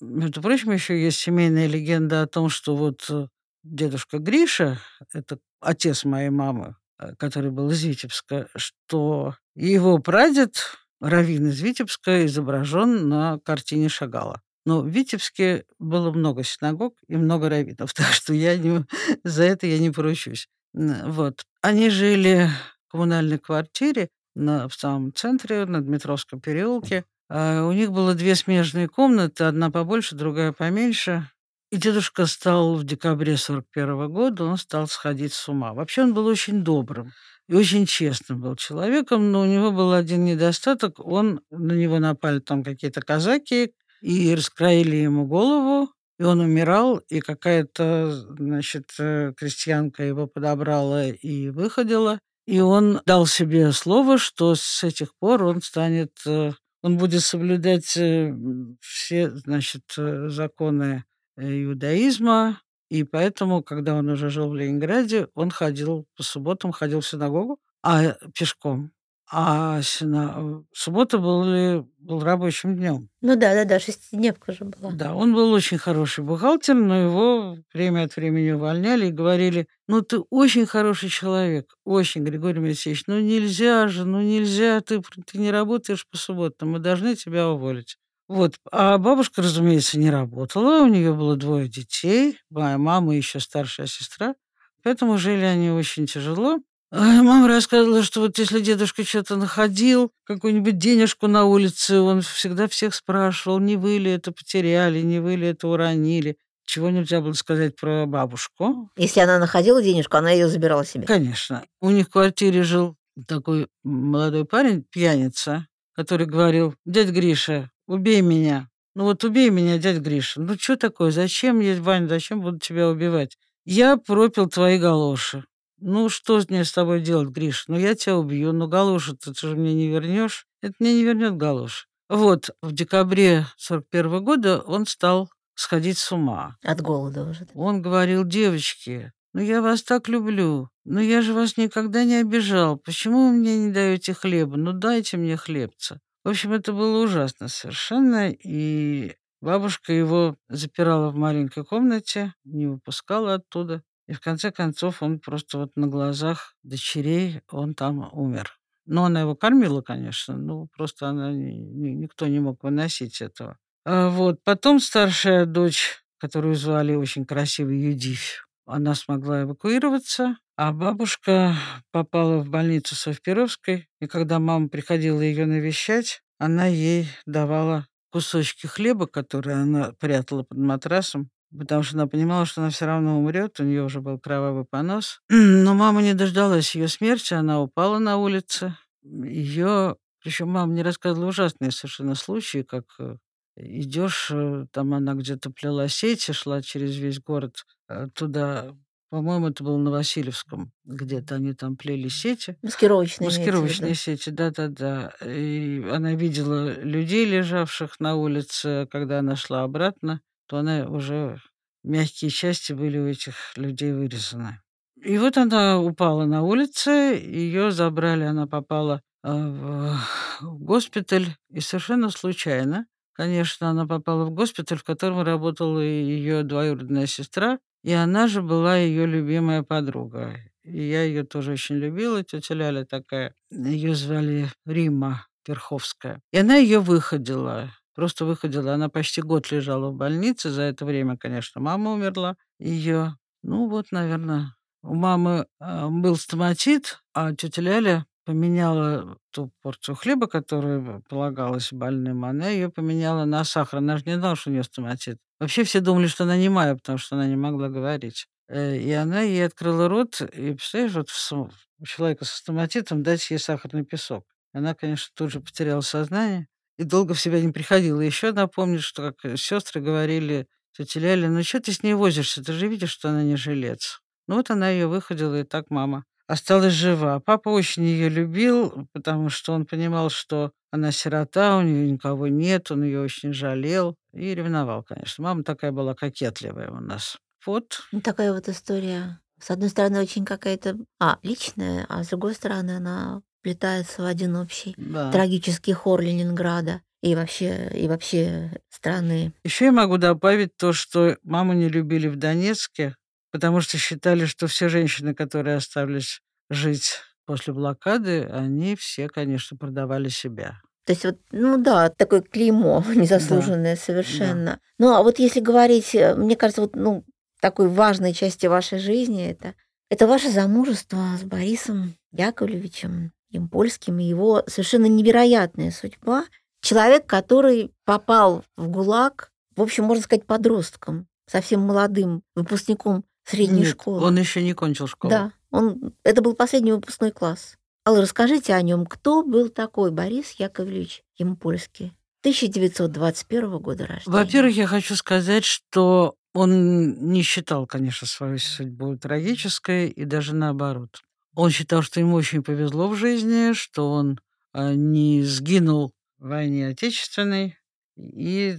Между 0.00 0.40
прочим, 0.40 0.72
еще 0.72 1.00
есть 1.00 1.18
семейная 1.18 1.66
легенда 1.66 2.22
о 2.22 2.26
том, 2.26 2.48
что 2.48 2.76
вот 2.76 3.06
э, 3.10 3.26
дедушка 3.64 4.18
Гриша, 4.18 4.78
это 5.12 5.38
отец 5.60 6.04
моей 6.04 6.30
мамы, 6.30 6.76
э, 6.98 7.14
который 7.16 7.50
был 7.50 7.70
из 7.70 7.82
Витебска, 7.82 8.48
что 8.56 9.34
его 9.56 9.98
прадед, 9.98 10.76
Равин 11.00 11.48
из 11.48 11.60
Витебска, 11.60 12.26
изображен 12.26 13.08
на 13.08 13.40
картине 13.40 13.88
Шагала. 13.88 14.42
Но 14.68 14.82
в 14.82 14.86
Витебске 14.86 15.64
было 15.78 16.12
много 16.12 16.44
синагог 16.44 16.94
и 17.08 17.16
много 17.16 17.48
раввинов, 17.48 17.94
так 17.94 18.08
что 18.08 18.34
я 18.34 18.54
не, 18.58 18.84
за 19.24 19.44
это 19.44 19.66
я 19.66 19.78
не 19.78 19.90
поручусь. 19.90 20.46
Вот. 20.74 21.46
Они 21.62 21.88
жили 21.88 22.50
в 22.86 22.92
коммунальной 22.92 23.38
квартире 23.38 24.10
на, 24.34 24.68
в 24.68 24.74
самом 24.74 25.14
центре, 25.14 25.64
на 25.64 25.80
Дмитровском 25.80 26.42
переулке. 26.42 27.06
А 27.30 27.64
у 27.64 27.72
них 27.72 27.92
было 27.92 28.12
две 28.12 28.34
смежные 28.34 28.88
комнаты, 28.88 29.44
одна 29.44 29.70
побольше, 29.70 30.16
другая 30.16 30.52
поменьше. 30.52 31.30
И 31.72 31.78
дедушка 31.78 32.26
стал 32.26 32.74
в 32.74 32.84
декабре 32.84 33.38
41 33.38 34.12
года, 34.12 34.44
он 34.44 34.58
стал 34.58 34.86
сходить 34.86 35.32
с 35.32 35.48
ума. 35.48 35.72
Вообще 35.72 36.02
он 36.02 36.12
был 36.12 36.26
очень 36.26 36.62
добрым 36.62 37.14
и 37.48 37.54
очень 37.54 37.86
честным 37.86 38.42
был 38.42 38.54
человеком, 38.54 39.32
но 39.32 39.40
у 39.40 39.46
него 39.46 39.72
был 39.72 39.94
один 39.94 40.26
недостаток. 40.26 41.00
Он, 41.00 41.40
на 41.50 41.72
него 41.72 41.98
напали 42.00 42.40
там 42.40 42.62
какие-то 42.62 43.00
казаки 43.00 43.72
и 44.00 44.34
раскроили 44.34 44.96
ему 44.96 45.26
голову, 45.26 45.90
и 46.18 46.24
он 46.24 46.40
умирал, 46.40 46.98
и 47.08 47.20
какая-то, 47.20 48.10
значит, 48.36 48.90
э, 48.98 49.32
крестьянка 49.36 50.02
его 50.02 50.26
подобрала 50.26 51.06
и 51.06 51.48
выходила. 51.50 52.18
И 52.46 52.60
он 52.60 53.00
дал 53.06 53.26
себе 53.26 53.72
слово, 53.72 54.18
что 54.18 54.54
с 54.54 54.82
этих 54.82 55.14
пор 55.18 55.44
он 55.44 55.62
станет, 55.62 56.12
э, 56.26 56.52
он 56.82 56.96
будет 56.98 57.22
соблюдать 57.22 57.96
э, 57.96 58.34
все, 58.80 59.30
значит, 59.30 59.84
законы 59.96 61.04
иудаизма, 61.36 62.60
и 62.90 63.04
поэтому, 63.04 63.62
когда 63.62 63.94
он 63.94 64.08
уже 64.08 64.30
жил 64.30 64.48
в 64.48 64.56
Ленинграде, 64.56 65.28
он 65.34 65.50
ходил 65.50 66.06
по 66.16 66.22
субботам, 66.22 66.72
ходил 66.72 67.00
в 67.00 67.06
синагогу, 67.06 67.58
а 67.82 68.14
пешком. 68.34 68.92
А 69.30 69.82
сина... 69.82 70.64
суббота 70.72 71.18
был, 71.18 71.86
был 71.98 72.20
рабочим 72.20 72.76
днем. 72.76 73.10
Ну 73.20 73.36
да, 73.36 73.52
да, 73.54 73.64
да, 73.64 73.78
шестидневка 73.78 74.52
же 74.52 74.64
была. 74.64 74.90
Да, 74.92 75.14
он 75.14 75.34
был 75.34 75.52
очень 75.52 75.76
хороший 75.76 76.24
бухгалтер, 76.24 76.74
но 76.74 76.96
его 76.96 77.56
время 77.74 78.04
от 78.04 78.16
времени 78.16 78.52
увольняли 78.52 79.08
и 79.08 79.12
говорили, 79.12 79.68
ну 79.86 80.00
ты 80.00 80.20
очень 80.30 80.64
хороший 80.64 81.10
человек, 81.10 81.74
очень, 81.84 82.24
Григорий 82.24 82.60
Моисеевич, 82.60 83.04
ну 83.06 83.20
нельзя 83.20 83.88
же, 83.88 84.06
ну 84.06 84.22
нельзя, 84.22 84.80
ты, 84.80 85.02
ты 85.26 85.38
не 85.38 85.50
работаешь 85.50 86.06
по 86.10 86.16
субботам, 86.16 86.70
мы 86.70 86.78
должны 86.78 87.14
тебя 87.14 87.48
уволить. 87.48 87.98
Вот. 88.28 88.56
А 88.70 88.98
бабушка, 88.98 89.40
разумеется, 89.40 89.98
не 89.98 90.10
работала. 90.10 90.82
У 90.82 90.86
нее 90.86 91.14
было 91.14 91.34
двое 91.34 91.66
детей. 91.66 92.38
Моя 92.50 92.76
мама 92.76 93.14
и 93.14 93.16
еще 93.16 93.40
старшая 93.40 93.86
сестра. 93.86 94.34
Поэтому 94.82 95.16
жили 95.16 95.44
они 95.44 95.70
очень 95.70 96.06
тяжело. 96.06 96.58
А 96.90 97.22
мама 97.22 97.48
рассказывала, 97.48 98.02
что 98.02 98.20
вот 98.20 98.38
если 98.38 98.60
дедушка 98.60 99.04
что-то 99.04 99.36
находил, 99.36 100.10
какую-нибудь 100.24 100.78
денежку 100.78 101.26
на 101.26 101.44
улице, 101.44 102.00
он 102.00 102.22
всегда 102.22 102.66
всех 102.66 102.94
спрашивал, 102.94 103.58
не 103.58 103.76
вы 103.76 103.98
ли 103.98 104.10
это 104.10 104.32
потеряли, 104.32 105.02
не 105.02 105.20
вы 105.20 105.36
ли 105.36 105.48
это 105.48 105.68
уронили. 105.68 106.38
Чего 106.64 106.88
нельзя 106.90 107.20
было 107.20 107.34
сказать 107.34 107.76
про 107.76 108.06
бабушку. 108.06 108.90
Если 108.96 109.20
она 109.20 109.38
находила 109.38 109.82
денежку, 109.82 110.16
она 110.16 110.30
ее 110.30 110.48
забирала 110.48 110.84
себе. 110.84 111.06
Конечно. 111.06 111.64
У 111.80 111.90
них 111.90 112.06
в 112.06 112.10
квартире 112.10 112.62
жил 112.62 112.96
такой 113.26 113.68
молодой 113.84 114.44
парень, 114.44 114.84
пьяница, 114.90 115.66
который 115.94 116.26
говорил, 116.26 116.74
дядь 116.86 117.08
Гриша, 117.10 117.70
убей 117.86 118.20
меня. 118.22 118.68
Ну 118.94 119.04
вот 119.04 119.24
убей 119.24 119.50
меня, 119.50 119.78
дядь 119.78 119.98
Гриша. 119.98 120.40
Ну 120.40 120.56
что 120.58 120.76
такое? 120.76 121.10
Зачем 121.10 121.60
я, 121.60 121.80
Вань, 121.80 122.08
зачем 122.08 122.40
буду 122.40 122.58
тебя 122.58 122.88
убивать? 122.88 123.36
Я 123.64 123.96
пропил 123.96 124.48
твои 124.48 124.78
галоши. 124.78 125.44
Ну, 125.80 126.08
что 126.08 126.40
мне 126.48 126.64
с 126.64 126.72
тобой 126.72 127.00
делать, 127.00 127.28
Гриш? 127.28 127.64
Ну, 127.68 127.78
я 127.78 127.94
тебя 127.94 128.16
убью, 128.16 128.52
но 128.52 128.66
галоши 128.66 129.16
ты 129.16 129.32
же 129.34 129.56
мне 129.56 129.74
не 129.74 129.88
вернешь. 129.88 130.46
Это 130.60 130.74
мне 130.80 130.94
не 130.94 131.04
вернет 131.04 131.36
галоши. 131.36 131.86
Вот, 132.08 132.50
в 132.62 132.72
декабре 132.72 133.46
41 133.58 134.24
года 134.24 134.60
он 134.60 134.86
стал 134.86 135.30
сходить 135.54 135.98
с 135.98 136.10
ума. 136.10 136.56
От 136.62 136.80
голода 136.80 137.22
уже. 137.24 137.46
Он 137.54 137.82
говорил, 137.82 138.24
девочки, 138.24 139.12
ну 139.34 139.42
я 139.42 139.60
вас 139.60 139.82
так 139.82 140.08
люблю, 140.08 140.70
но 140.84 141.00
я 141.00 141.20
же 141.20 141.34
вас 141.34 141.56
никогда 141.56 142.04
не 142.04 142.16
обижал. 142.16 142.78
Почему 142.78 143.28
вы 143.28 143.36
мне 143.36 143.58
не 143.58 143.72
даете 143.72 144.14
хлеба? 144.14 144.56
Ну 144.56 144.72
дайте 144.72 145.16
мне 145.16 145.36
хлебца. 145.36 146.00
В 146.24 146.30
общем, 146.30 146.52
это 146.52 146.72
было 146.72 147.02
ужасно 147.02 147.48
совершенно, 147.48 148.30
и 148.30 149.14
бабушка 149.40 149.92
его 149.92 150.36
запирала 150.48 151.10
в 151.10 151.16
маленькой 151.16 151.64
комнате, 151.64 152.34
не 152.44 152.66
выпускала 152.66 153.34
оттуда. 153.34 153.82
И 154.08 154.14
в 154.14 154.20
конце 154.20 154.50
концов 154.50 155.02
он 155.02 155.20
просто 155.20 155.58
вот 155.58 155.72
на 155.76 155.86
глазах 155.86 156.54
дочерей, 156.62 157.42
он 157.50 157.74
там 157.74 158.08
умер. 158.12 158.58
Но 158.86 159.04
она 159.04 159.20
его 159.20 159.36
кормила, 159.36 159.82
конечно, 159.82 160.34
ну 160.36 160.68
просто 160.74 161.08
она, 161.08 161.30
никто 161.30 162.26
не 162.26 162.40
мог 162.40 162.64
выносить 162.64 163.20
этого. 163.20 163.58
А 163.84 164.08
вот 164.08 164.42
потом 164.44 164.80
старшая 164.80 165.44
дочь, 165.44 166.02
которую 166.16 166.54
звали 166.54 166.94
очень 166.94 167.26
красивой 167.26 167.78
Юдивь, 167.78 168.42
она 168.64 168.94
смогла 168.94 169.42
эвакуироваться, 169.42 170.38
а 170.56 170.72
бабушка 170.72 171.54
попала 171.90 172.38
в 172.38 172.48
больницу 172.48 172.94
Совперовской, 172.94 173.88
и 174.00 174.06
когда 174.06 174.38
мама 174.38 174.68
приходила 174.68 175.20
ее 175.20 175.44
навещать, 175.44 176.22
она 176.38 176.66
ей 176.66 177.08
давала 177.26 177.86
кусочки 178.10 178.66
хлеба, 178.66 179.06
которые 179.06 179.56
она 179.56 179.92
прятала 180.00 180.44
под 180.44 180.58
матрасом, 180.58 181.30
потому 181.56 181.82
что 181.82 181.96
она 181.96 182.06
понимала, 182.06 182.46
что 182.46 182.60
она 182.60 182.70
все 182.70 182.86
равно 182.86 183.18
умрет, 183.18 183.60
у 183.60 183.64
нее 183.64 183.84
уже 183.84 184.00
был 184.00 184.18
кровавый 184.18 184.64
понос. 184.64 185.20
Но 185.28 185.74
мама 185.74 186.02
не 186.02 186.14
дождалась 186.14 186.74
ее 186.74 186.88
смерти, 186.88 187.34
она 187.34 187.60
упала 187.60 187.98
на 187.98 188.16
улице. 188.16 188.76
Ее, 189.02 189.96
причем 190.22 190.48
мама 190.48 190.72
мне 190.72 190.82
рассказывала 190.82 191.28
ужасные 191.28 191.70
совершенно 191.70 192.14
случаи, 192.14 192.62
как 192.62 192.84
э, 192.98 193.16
идешь, 193.56 194.30
э, 194.30 194.66
там 194.72 194.92
она 194.94 195.14
где-то 195.14 195.50
плела 195.50 195.88
сети, 195.88 196.32
шла 196.32 196.60
через 196.62 196.96
весь 196.96 197.20
город 197.20 197.64
э, 197.88 198.08
туда, 198.14 198.74
по-моему, 199.10 199.48
это 199.48 199.64
было 199.64 199.78
на 199.78 199.90
Васильевском, 199.90 200.70
где-то 200.84 201.36
они 201.36 201.54
там 201.54 201.76
плели 201.76 202.10
сети. 202.10 202.58
Маскировочные. 202.62 203.30
в 203.30 203.32
виду. 203.32 203.40
Маскировочные 203.40 203.94
сети, 203.94 204.28
да-да-да. 204.28 205.14
И 205.24 205.82
она 205.90 206.12
видела 206.12 206.78
людей, 206.82 207.24
лежавших 207.24 208.00
на 208.00 208.16
улице. 208.16 208.86
Когда 208.90 209.20
она 209.20 209.34
шла 209.34 209.62
обратно, 209.62 210.20
то 210.48 210.58
она 210.58 210.86
уже... 210.88 211.40
Мягкие 211.84 212.30
части 212.30 212.72
были 212.72 212.98
у 212.98 213.06
этих 213.06 213.56
людей 213.56 213.92
вырезаны. 213.92 214.60
И 215.02 215.16
вот 215.16 215.36
она 215.36 215.80
упала 215.80 216.24
на 216.24 216.42
улице, 216.42 216.90
ее 216.90 217.70
забрали, 217.70 218.24
она 218.24 218.48
попала 218.48 219.00
а, 219.22 219.96
в 220.40 220.58
госпиталь, 220.58 221.36
и 221.50 221.60
совершенно 221.60 222.10
случайно, 222.10 222.86
конечно, 223.12 223.70
она 223.70 223.86
попала 223.86 224.24
в 224.24 224.30
госпиталь, 224.30 224.78
в 224.78 224.84
котором 224.84 225.22
работала 225.22 225.78
ее 225.78 226.42
двоюродная 226.42 227.06
сестра, 227.06 227.58
и 227.84 227.92
она 227.92 228.26
же 228.26 228.42
была 228.42 228.76
ее 228.76 229.06
любимая 229.06 229.62
подруга. 229.62 230.34
И 230.64 230.82
я 230.82 231.04
ее 231.04 231.22
тоже 231.22 231.52
очень 231.52 231.76
любила, 231.76 232.22
тетя 232.24 232.54
Ляля 232.54 232.84
такая. 232.84 233.34
Ее 233.50 233.94
звали 233.94 234.48
Рима 234.66 235.26
Верховская. 235.46 236.20
И 236.32 236.38
она 236.38 236.56
ее 236.56 236.80
выходила. 236.80 237.72
Просто 237.98 238.24
выходила. 238.24 238.74
Она 238.74 238.88
почти 238.88 239.20
год 239.22 239.50
лежала 239.50 239.90
в 239.90 239.94
больнице. 239.96 240.50
За 240.50 240.62
это 240.62 240.84
время, 240.84 241.16
конечно, 241.16 241.60
мама 241.60 241.90
умерла. 241.90 242.36
Ее, 242.60 243.16
ну 243.42 243.68
вот, 243.68 243.86
наверное, 243.90 244.54
у 244.84 244.94
мамы 244.94 245.48
а, 245.58 245.88
был 245.88 246.14
стоматит, 246.14 247.02
а 247.12 247.34
тетя 247.34 247.60
Ляля 247.60 248.06
поменяла 248.24 249.18
ту 249.32 249.50
порцию 249.62 249.96
хлеба, 249.96 250.28
которая 250.28 251.02
полагалась 251.08 251.72
больным, 251.72 252.24
она 252.24 252.48
ее 252.50 252.68
поменяла 252.68 253.24
на 253.24 253.42
сахар. 253.42 253.80
Она 253.80 253.96
же 253.96 254.04
не 254.06 254.14
знала, 254.14 254.36
что 254.36 254.50
у 254.50 254.52
нее 254.52 254.62
стоматит. 254.62 255.18
Вообще 255.40 255.64
все 255.64 255.80
думали, 255.80 256.06
что 256.06 256.22
она 256.22 256.36
не 256.36 256.44
немая, 256.44 256.76
потому 256.76 256.98
что 256.98 257.16
она 257.16 257.26
не 257.26 257.34
могла 257.34 257.68
говорить. 257.68 258.28
Э, 258.46 258.76
И 258.76 258.92
она 258.92 259.22
ей 259.22 259.44
открыла 259.44 259.88
рот, 259.88 260.20
и, 260.20 260.52
представляешь, 260.52 260.94
вот 260.94 261.08
в 261.10 261.84
человека 261.84 262.24
со 262.24 262.36
стоматитом 262.36 263.02
дать 263.02 263.28
ей 263.28 263.38
сахарный 263.40 263.84
песок. 263.84 264.24
Она, 264.52 264.74
конечно, 264.74 265.10
тут 265.16 265.32
же 265.32 265.40
потеряла 265.40 265.80
сознание 265.80 266.46
и 266.78 266.84
долго 266.84 267.14
в 267.14 267.20
себя 267.20 267.40
не 267.40 267.52
приходила. 267.52 268.00
Еще 268.00 268.32
напомню, 268.32 268.80
что 268.80 269.12
как 269.12 269.38
сестры 269.38 269.80
говорили 269.80 270.46
тете 270.76 271.00
Ляле, 271.00 271.28
ну 271.28 271.42
что 271.42 271.60
ты 271.60 271.72
с 271.72 271.82
ней 271.82 271.94
возишься, 271.94 272.42
ты 272.42 272.52
же 272.52 272.68
видишь, 272.68 272.90
что 272.90 273.10
она 273.10 273.22
не 273.24 273.36
жилец. 273.36 274.00
Ну 274.26 274.36
вот 274.36 274.50
она 274.50 274.70
ее 274.70 274.86
выходила, 274.86 275.40
и 275.40 275.44
так 275.44 275.70
мама 275.70 276.04
осталась 276.28 276.74
жива. 276.74 277.20
Папа 277.20 277.48
очень 277.48 277.84
ее 277.84 278.08
любил, 278.08 278.86
потому 278.92 279.30
что 279.30 279.52
он 279.54 279.66
понимал, 279.66 280.10
что 280.10 280.52
она 280.70 280.92
сирота, 280.92 281.56
у 281.56 281.62
нее 281.62 281.90
никого 281.90 282.28
нет, 282.28 282.70
он 282.70 282.84
ее 282.84 283.00
очень 283.00 283.32
жалел 283.32 283.96
и 284.12 284.34
ревновал, 284.34 284.84
конечно. 284.84 285.24
Мама 285.24 285.42
такая 285.42 285.72
была 285.72 285.94
кокетливая 285.94 286.70
у 286.70 286.80
нас. 286.80 287.16
Вот. 287.46 287.80
Ну, 287.92 288.02
Такая 288.02 288.32
вот 288.32 288.48
история. 288.48 289.20
С 289.40 289.50
одной 289.50 289.70
стороны, 289.70 290.00
очень 290.00 290.24
какая-то 290.24 290.76
а, 291.00 291.18
личная, 291.22 291.86
а 291.88 292.04
с 292.04 292.08
другой 292.08 292.34
стороны, 292.34 292.72
она 292.72 293.22
вплетается 293.48 294.02
в 294.02 294.04
один 294.04 294.36
общий 294.36 294.74
Да. 294.76 295.10
трагический 295.10 295.72
хор 295.72 296.02
Ленинграда 296.02 296.82
и 297.02 297.14
вообще, 297.14 297.70
и 297.72 297.88
вообще 297.88 298.52
страны. 298.68 299.32
Еще 299.44 299.66
я 299.66 299.72
могу 299.72 299.96
добавить 299.96 300.50
то, 300.56 300.72
что 300.74 301.16
маму 301.22 301.54
не 301.54 301.68
любили 301.68 302.08
в 302.08 302.16
Донецке, 302.16 302.94
потому 303.32 303.60
что 303.62 303.78
считали, 303.78 304.26
что 304.26 304.46
все 304.48 304.68
женщины, 304.68 305.14
которые 305.14 305.56
остались 305.56 306.20
жить 306.50 307.00
после 307.24 307.54
блокады, 307.54 308.24
они 308.24 308.76
все, 308.76 309.08
конечно, 309.08 309.56
продавали 309.56 310.08
себя. 310.08 310.60
То 310.84 310.92
есть 310.92 311.04
вот, 311.04 311.18
ну 311.32 311.62
да, 311.62 311.88
такое 311.88 312.20
клеймо 312.20 312.84
незаслуженное 312.94 313.76
совершенно. 313.76 314.58
Ну 314.78 314.92
а 314.94 315.02
вот 315.02 315.18
если 315.18 315.40
говорить, 315.40 315.94
э, 315.94 316.14
мне 316.14 316.36
кажется, 316.36 316.62
вот 316.62 316.76
ну 316.76 317.04
такой 317.40 317.68
важной 317.68 318.12
части 318.12 318.46
вашей 318.46 318.78
жизни 318.78 319.30
это 319.30 319.54
это 319.90 320.06
ваше 320.06 320.30
замужество 320.30 320.98
с 321.18 321.22
Борисом 321.22 321.94
Яковлевичем 322.12 323.12
Импольским 323.30 323.98
и 323.98 324.04
его 324.04 324.42
совершенно 324.46 324.86
невероятная 324.86 325.70
судьба. 325.70 326.24
Человек, 326.60 327.06
который 327.06 327.72
попал 327.84 328.44
в 328.56 328.68
ГУЛАГ, 328.68 329.30
в 329.56 329.62
общем, 329.62 329.84
можно 329.84 330.02
сказать, 330.02 330.26
подростком, 330.26 331.06
совсем 331.26 331.60
молодым 331.60 332.22
выпускником 332.34 333.04
средней 333.24 333.60
Нет, 333.60 333.70
школы. 333.70 334.02
Он 334.04 334.18
еще 334.18 334.42
не 334.42 334.54
кончил 334.54 334.86
школу. 334.86 335.10
Да, 335.10 335.32
он, 335.50 335.94
это 336.02 336.22
был 336.22 336.34
последний 336.34 336.72
выпускной 336.72 337.12
класс. 337.12 337.56
Алла, 337.86 338.02
расскажите 338.02 338.54
о 338.54 338.62
нем. 338.62 338.86
Кто 338.86 339.22
был 339.22 339.48
такой 339.48 339.90
Борис 339.90 340.32
Яковлевич 340.32 341.02
Ямпольский? 341.16 341.94
1921 342.20 343.58
года 343.58 343.86
рождения. 343.86 344.16
Во-первых, 344.16 344.56
я 344.56 344.66
хочу 344.66 344.96
сказать, 344.96 345.44
что 345.44 346.16
он 346.34 347.10
не 347.10 347.22
считал, 347.22 347.66
конечно, 347.66 348.06
свою 348.06 348.38
судьбу 348.38 348.96
трагической, 348.96 349.88
и 349.88 350.04
даже 350.04 350.34
наоборот. 350.34 351.02
Он 351.34 351.50
считал, 351.50 351.82
что 351.82 352.00
ему 352.00 352.14
очень 352.14 352.42
повезло 352.42 352.88
в 352.88 352.96
жизни, 352.96 353.52
что 353.52 353.92
он 353.92 354.20
а, 354.52 354.74
не 354.74 355.22
сгинул 355.22 355.92
в 356.18 356.28
войне 356.28 356.68
Отечественной 356.68 357.56
и 357.96 358.58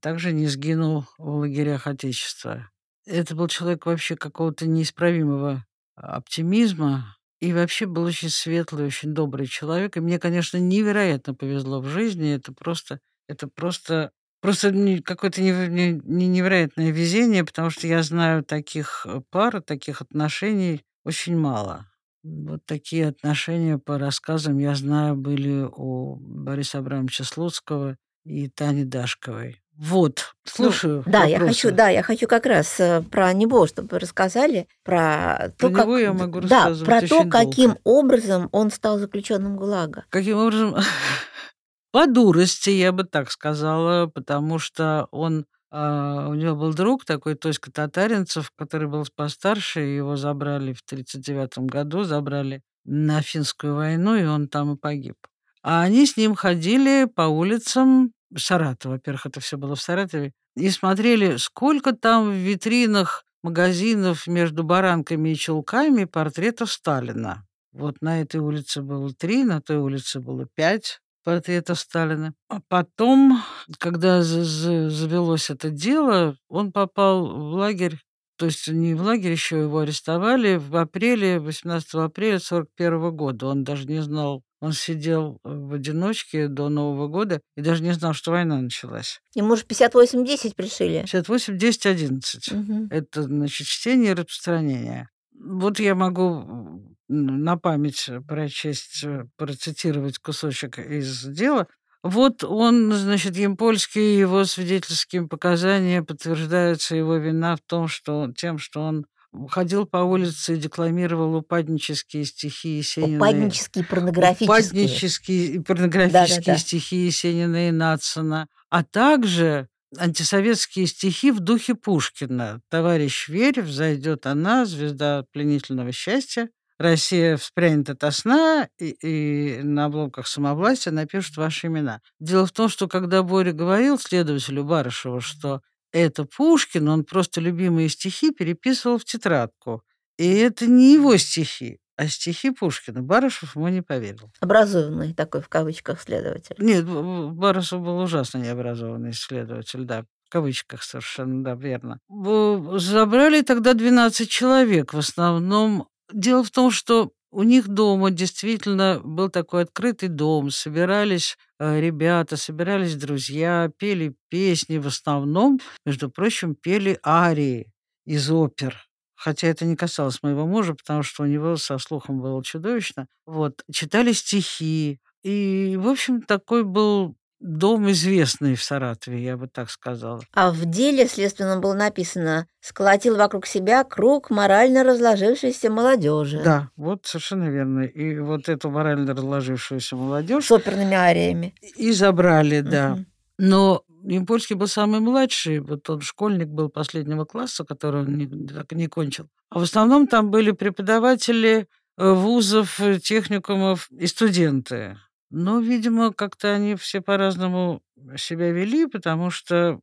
также 0.00 0.32
не 0.32 0.46
сгинул 0.46 1.04
в 1.18 1.28
лагерях 1.36 1.86
Отечества. 1.86 2.70
Это 3.06 3.34
был 3.34 3.48
человек 3.48 3.86
вообще 3.86 4.16
какого-то 4.16 4.66
неисправимого 4.66 5.64
оптимизма, 5.94 7.16
и 7.40 7.52
вообще 7.52 7.86
был 7.86 8.04
очень 8.04 8.30
светлый, 8.30 8.86
очень 8.86 9.12
добрый 9.12 9.46
человек. 9.46 9.96
И 9.96 10.00
мне, 10.00 10.18
конечно, 10.18 10.56
невероятно 10.56 11.34
повезло 11.34 11.80
в 11.80 11.86
жизни. 11.86 12.34
Это 12.34 12.52
просто, 12.54 13.00
это 13.28 13.48
просто, 13.48 14.12
просто 14.40 14.72
какое-то 15.04 15.42
неверо- 15.42 15.68
не- 15.68 16.00
не- 16.04 16.26
невероятное 16.26 16.90
везение, 16.90 17.44
потому 17.44 17.68
что 17.68 17.86
я 17.86 18.02
знаю 18.02 18.44
таких 18.44 19.04
э, 19.06 19.20
пар, 19.30 19.60
таких 19.60 20.00
отношений 20.00 20.82
очень 21.04 21.36
мало. 21.36 21.86
Вот 22.24 22.64
такие 22.64 23.08
отношения 23.08 23.76
по 23.76 23.98
рассказам 23.98 24.58
я 24.58 24.74
знаю 24.74 25.14
были 25.14 25.68
у 25.70 26.16
Бориса 26.16 26.78
Абрамовича 26.78 27.22
Слуцкого 27.22 27.98
и 28.24 28.48
Тани 28.48 28.84
Дашковой. 28.84 29.60
Вот, 29.76 30.34
Ну, 30.58 30.66
слушаю. 30.70 31.02
да, 31.04 31.24
я 31.24 31.38
хочу, 31.40 31.70
да, 31.72 31.88
я 31.88 32.02
хочу 32.02 32.26
как 32.28 32.46
раз 32.46 32.78
э, 32.78 33.02
про 33.02 33.32
него, 33.32 33.66
чтобы 33.66 33.98
рассказали 33.98 34.68
про 34.84 35.52
то, 35.58 35.68
Про 35.68 35.76
как, 35.76 35.84
него 35.86 35.98
я 35.98 36.12
могу 36.12 36.40
да, 36.40 36.72
про 36.84 37.00
то, 37.00 37.08
долго. 37.08 37.30
каким 37.30 37.76
образом 37.82 38.48
он 38.52 38.70
стал 38.70 38.98
заключенным 38.98 39.56
ГУЛАГа. 39.56 40.04
Каким 40.10 40.38
образом? 40.38 40.76
По 41.92 42.06
дурости, 42.06 42.70
я 42.70 42.92
бы 42.92 43.02
так 43.04 43.30
сказала, 43.32 44.06
потому 44.06 44.58
что 44.60 45.08
он, 45.10 45.44
а, 45.76 46.28
у 46.28 46.34
него 46.34 46.54
был 46.54 46.72
друг 46.72 47.04
такой, 47.04 47.34
Тоська 47.34 47.72
Татаринцев, 47.72 48.52
который 48.56 48.86
был 48.86 49.04
постарше, 49.16 49.80
его 49.80 50.14
забрали 50.14 50.72
в 50.72 50.82
1939 50.86 51.68
году, 51.68 52.04
забрали 52.04 52.62
на 52.84 53.20
финскую 53.22 53.74
войну, 53.74 54.14
и 54.14 54.24
он 54.24 54.46
там 54.46 54.74
и 54.74 54.76
погиб. 54.76 55.16
А 55.64 55.82
они 55.82 56.06
с 56.06 56.16
ним 56.16 56.36
ходили 56.36 57.06
по 57.06 57.22
улицам 57.22 58.12
Саратова, 58.36 58.92
во-первых, 58.92 59.26
это 59.26 59.40
все 59.40 59.56
было 59.56 59.74
в 59.74 59.82
Саратове, 59.82 60.30
и 60.54 60.70
смотрели, 60.70 61.38
сколько 61.38 61.92
там 61.92 62.30
в 62.30 62.34
витринах 62.34 63.24
магазинов 63.42 64.28
между 64.28 64.62
баранками 64.62 65.30
и 65.30 65.34
чулками 65.34 66.04
портретов 66.04 66.70
Сталина. 66.70 67.48
Вот 67.72 67.96
на 68.00 68.20
этой 68.20 68.38
улице 68.38 68.80
было 68.80 69.12
три, 69.12 69.42
на 69.42 69.60
той 69.60 69.78
улице 69.78 70.20
было 70.20 70.46
пять 70.54 71.00
портретов 71.24 71.80
Сталина. 71.80 72.34
А 72.48 72.60
потом, 72.68 73.42
когда 73.78 74.22
за- 74.22 74.44
за- 74.44 74.90
завелось 74.90 75.50
это 75.50 75.70
дело, 75.70 76.36
он 76.48 76.70
попал 76.72 77.26
в 77.26 77.54
лагерь, 77.54 77.98
то 78.36 78.46
есть 78.46 78.68
не 78.68 78.94
в 78.94 79.02
лагерь, 79.02 79.32
еще 79.32 79.60
его 79.60 79.78
арестовали 79.80 80.56
в 80.56 80.76
апреле, 80.76 81.38
18 81.40 81.94
апреля 82.04 82.38
41 82.38 83.10
года. 83.10 83.46
Он 83.46 83.64
даже 83.64 83.86
не 83.86 84.02
знал, 84.02 84.42
он 84.60 84.72
сидел 84.72 85.38
в 85.44 85.74
одиночке 85.74 86.48
до 86.48 86.68
Нового 86.68 87.08
года 87.08 87.40
и 87.56 87.60
даже 87.60 87.82
не 87.82 87.92
знал, 87.92 88.12
что 88.12 88.32
война 88.32 88.60
началась. 88.60 89.20
Ему 89.34 89.56
же 89.56 89.64
58-10 89.64 90.54
пришили. 90.56 91.00
58, 91.00 91.58
10, 91.58 91.86
11. 91.86 92.52
Мгм. 92.52 92.88
Это, 92.90 93.22
значит, 93.22 93.66
чтение 93.66 94.12
и 94.12 94.14
распространение. 94.14 95.08
Вот 95.38 95.78
я 95.78 95.94
могу 95.94 96.93
на 97.08 97.56
память 97.56 98.08
прочесть, 98.26 99.04
э, 99.04 99.26
процитировать 99.36 100.18
кусочек 100.18 100.78
из 100.78 101.24
дела. 101.24 101.66
Вот 102.02 102.44
он, 102.44 102.92
значит, 102.92 103.36
Емпольский, 103.36 104.18
его 104.18 104.44
свидетельскими 104.44 105.26
показаниями 105.26 106.04
подтверждается 106.04 106.96
его 106.96 107.16
вина 107.16 107.56
в 107.56 107.60
том, 107.66 107.88
что 107.88 108.30
тем, 108.36 108.58
что 108.58 108.82
он 108.82 109.06
ходил 109.48 109.86
по 109.86 109.98
улице 109.98 110.54
и 110.54 110.58
декламировал 110.58 111.34
упаднические 111.36 112.24
стихи 112.24 112.76
Есенина. 112.76 113.16
Упаднические, 113.16 113.84
порнографические. 113.84 114.48
Упаднические 114.48 115.46
и 115.46 115.58
порнографические 115.60 116.36
Да-да-да. 116.36 116.58
стихи 116.58 116.96
Есенина 116.96 117.68
и 117.68 117.70
Нацина, 117.70 118.48
а 118.70 118.84
также 118.84 119.68
антисоветские 119.98 120.86
стихи 120.86 121.30
в 121.30 121.40
духе 121.40 121.74
Пушкина. 121.74 122.60
«Товарищ 122.68 123.28
верь, 123.28 123.62
взойдет 123.62 124.26
она, 124.26 124.64
звезда 124.64 125.24
пленительного 125.32 125.92
счастья». 125.92 126.48
Россия 126.78 127.36
вспрянет 127.36 127.90
ото 127.90 128.10
сна, 128.10 128.68
и, 128.78 128.96
и 129.02 129.62
на 129.62 129.86
обломках 129.86 130.26
самовластия 130.26 130.92
напишут 130.92 131.36
ваши 131.36 131.68
имена. 131.68 132.00
Дело 132.18 132.46
в 132.46 132.52
том, 132.52 132.68
что 132.68 132.88
когда 132.88 133.22
Боря 133.22 133.52
говорил 133.52 133.98
следователю 133.98 134.64
Барышеву, 134.64 135.20
что 135.20 135.60
это 135.92 136.24
Пушкин, 136.24 136.88
он 136.88 137.04
просто 137.04 137.40
любимые 137.40 137.88
стихи 137.88 138.32
переписывал 138.32 138.98
в 138.98 139.04
тетрадку. 139.04 139.82
И 140.18 140.28
это 140.34 140.66
не 140.66 140.94
его 140.94 141.16
стихи, 141.16 141.78
а 141.96 142.08
стихи 142.08 142.50
Пушкина. 142.50 143.02
Барышев 143.02 143.54
ему 143.54 143.68
не 143.68 143.80
поверил. 143.82 144.30
Образованный 144.40 145.14
такой, 145.14 145.42
в 145.42 145.48
кавычках, 145.48 146.00
следователь. 146.00 146.56
Нет, 146.58 146.84
Барышев 146.86 147.80
был 147.80 147.98
ужасно 147.98 148.38
необразованный 148.38 149.10
исследователь, 149.10 149.84
да. 149.84 150.04
В 150.24 150.30
кавычках 150.30 150.82
совершенно, 150.82 151.44
да, 151.44 151.54
верно. 151.54 152.00
Забрали 152.08 153.42
тогда 153.42 153.74
12 153.74 154.28
человек. 154.28 154.92
В 154.92 154.98
основном 154.98 155.86
Дело 156.14 156.44
в 156.44 156.50
том, 156.52 156.70
что 156.70 157.10
у 157.32 157.42
них 157.42 157.66
дома 157.66 158.12
действительно 158.12 159.00
был 159.02 159.28
такой 159.28 159.62
открытый 159.62 160.08
дом, 160.08 160.50
собирались 160.52 161.36
э, 161.58 161.80
ребята, 161.80 162.36
собирались 162.36 162.94
друзья, 162.94 163.68
пели 163.78 164.14
песни, 164.28 164.78
в 164.78 164.86
основном, 164.86 165.58
между 165.84 166.08
прочим, 166.08 166.54
пели 166.54 167.00
арии 167.04 167.72
из 168.06 168.30
опер. 168.30 168.86
Хотя 169.16 169.48
это 169.48 169.64
не 169.64 169.74
касалось 169.74 170.22
моего 170.22 170.46
мужа, 170.46 170.74
потому 170.74 171.02
что 171.02 171.24
у 171.24 171.26
него 171.26 171.56
со 171.56 171.78
слухом 171.78 172.20
было 172.20 172.44
чудовищно. 172.44 173.08
Вот, 173.26 173.64
читали 173.72 174.12
стихи. 174.12 175.00
И, 175.24 175.76
в 175.76 175.88
общем, 175.88 176.22
такой 176.22 176.62
был 176.62 177.16
дом 177.44 177.90
известный 177.90 178.54
в 178.54 178.62
Саратове, 178.62 179.22
я 179.22 179.36
бы 179.36 179.48
так 179.48 179.70
сказала. 179.70 180.22
А 180.32 180.50
в 180.50 180.64
деле 180.64 181.06
следственном 181.06 181.60
было 181.60 181.74
написано 181.74 182.46
«сколотил 182.60 183.16
вокруг 183.16 183.46
себя 183.46 183.84
круг 183.84 184.30
морально 184.30 184.82
разложившейся 184.82 185.70
молодежи». 185.70 186.40
Да, 186.42 186.70
вот 186.76 187.04
совершенно 187.04 187.50
верно. 187.50 187.82
И 187.82 188.18
вот 188.18 188.48
эту 188.48 188.70
морально 188.70 189.12
разложившуюся 189.12 189.94
молодежь... 189.94 190.46
С 190.46 190.52
оперными 190.52 190.94
ариями. 190.94 191.54
И 191.76 191.92
забрали, 191.92 192.60
да. 192.60 192.94
Угу. 192.94 193.04
Но 193.38 193.84
Импольский 194.06 194.56
был 194.56 194.66
самый 194.66 195.00
младший, 195.00 195.60
вот 195.60 195.88
он 195.90 196.00
школьник 196.00 196.48
был 196.48 196.70
последнего 196.70 197.24
класса, 197.24 197.64
который 197.64 198.02
он 198.02 198.16
не, 198.16 198.26
так 198.48 198.72
и 198.72 198.76
не 198.76 198.86
кончил. 198.86 199.28
А 199.50 199.58
в 199.58 199.62
основном 199.62 200.06
там 200.06 200.30
были 200.30 200.50
преподаватели 200.52 201.66
э, 201.96 202.12
вузов, 202.12 202.80
э, 202.80 202.98
техникумов 203.00 203.88
и 203.90 204.06
студенты. 204.06 204.98
Но, 205.36 205.58
видимо, 205.58 206.12
как-то 206.12 206.54
они 206.54 206.76
все 206.76 207.00
по-разному 207.00 207.82
себя 208.16 208.52
вели, 208.52 208.86
потому 208.86 209.30
что 209.30 209.80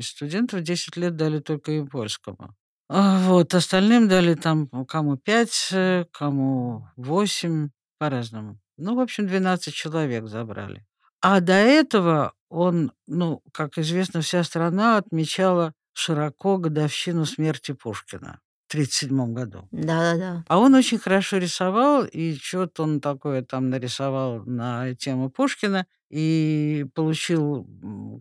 студентов 0.00 0.60
10 0.60 0.98
лет 0.98 1.16
дали 1.16 1.38
только 1.38 1.72
им 1.72 1.88
польскому. 1.88 2.54
А 2.90 3.18
вот, 3.20 3.54
остальным 3.54 4.08
дали 4.08 4.34
там 4.34 4.68
кому 4.86 5.16
5, 5.16 5.68
э, 5.72 6.04
кому 6.12 6.86
8, 6.96 7.70
по-разному. 7.98 8.60
Ну, 8.76 8.94
в 8.94 9.00
общем, 9.00 9.26
12 9.26 9.72
человек 9.72 10.28
забрали. 10.28 10.84
А 11.22 11.40
до 11.40 11.54
этого 11.54 12.34
он, 12.50 12.92
ну, 13.06 13.42
как 13.52 13.78
известно, 13.78 14.20
вся 14.20 14.44
страна 14.44 14.98
отмечала 14.98 15.72
широко 15.94 16.58
годовщину 16.58 17.24
смерти 17.24 17.72
Пушкина. 17.72 18.40
1937 18.74 19.32
году. 19.32 19.68
Да-да-да. 19.70 20.44
А 20.48 20.58
он 20.58 20.74
очень 20.74 20.98
хорошо 20.98 21.38
рисовал, 21.38 22.04
и 22.04 22.34
что-то 22.34 22.82
он 22.82 23.00
такое 23.00 23.42
там 23.42 23.70
нарисовал 23.70 24.44
на 24.44 24.94
тему 24.94 25.30
Пушкина, 25.30 25.86
и 26.10 26.86
получил 26.94 27.66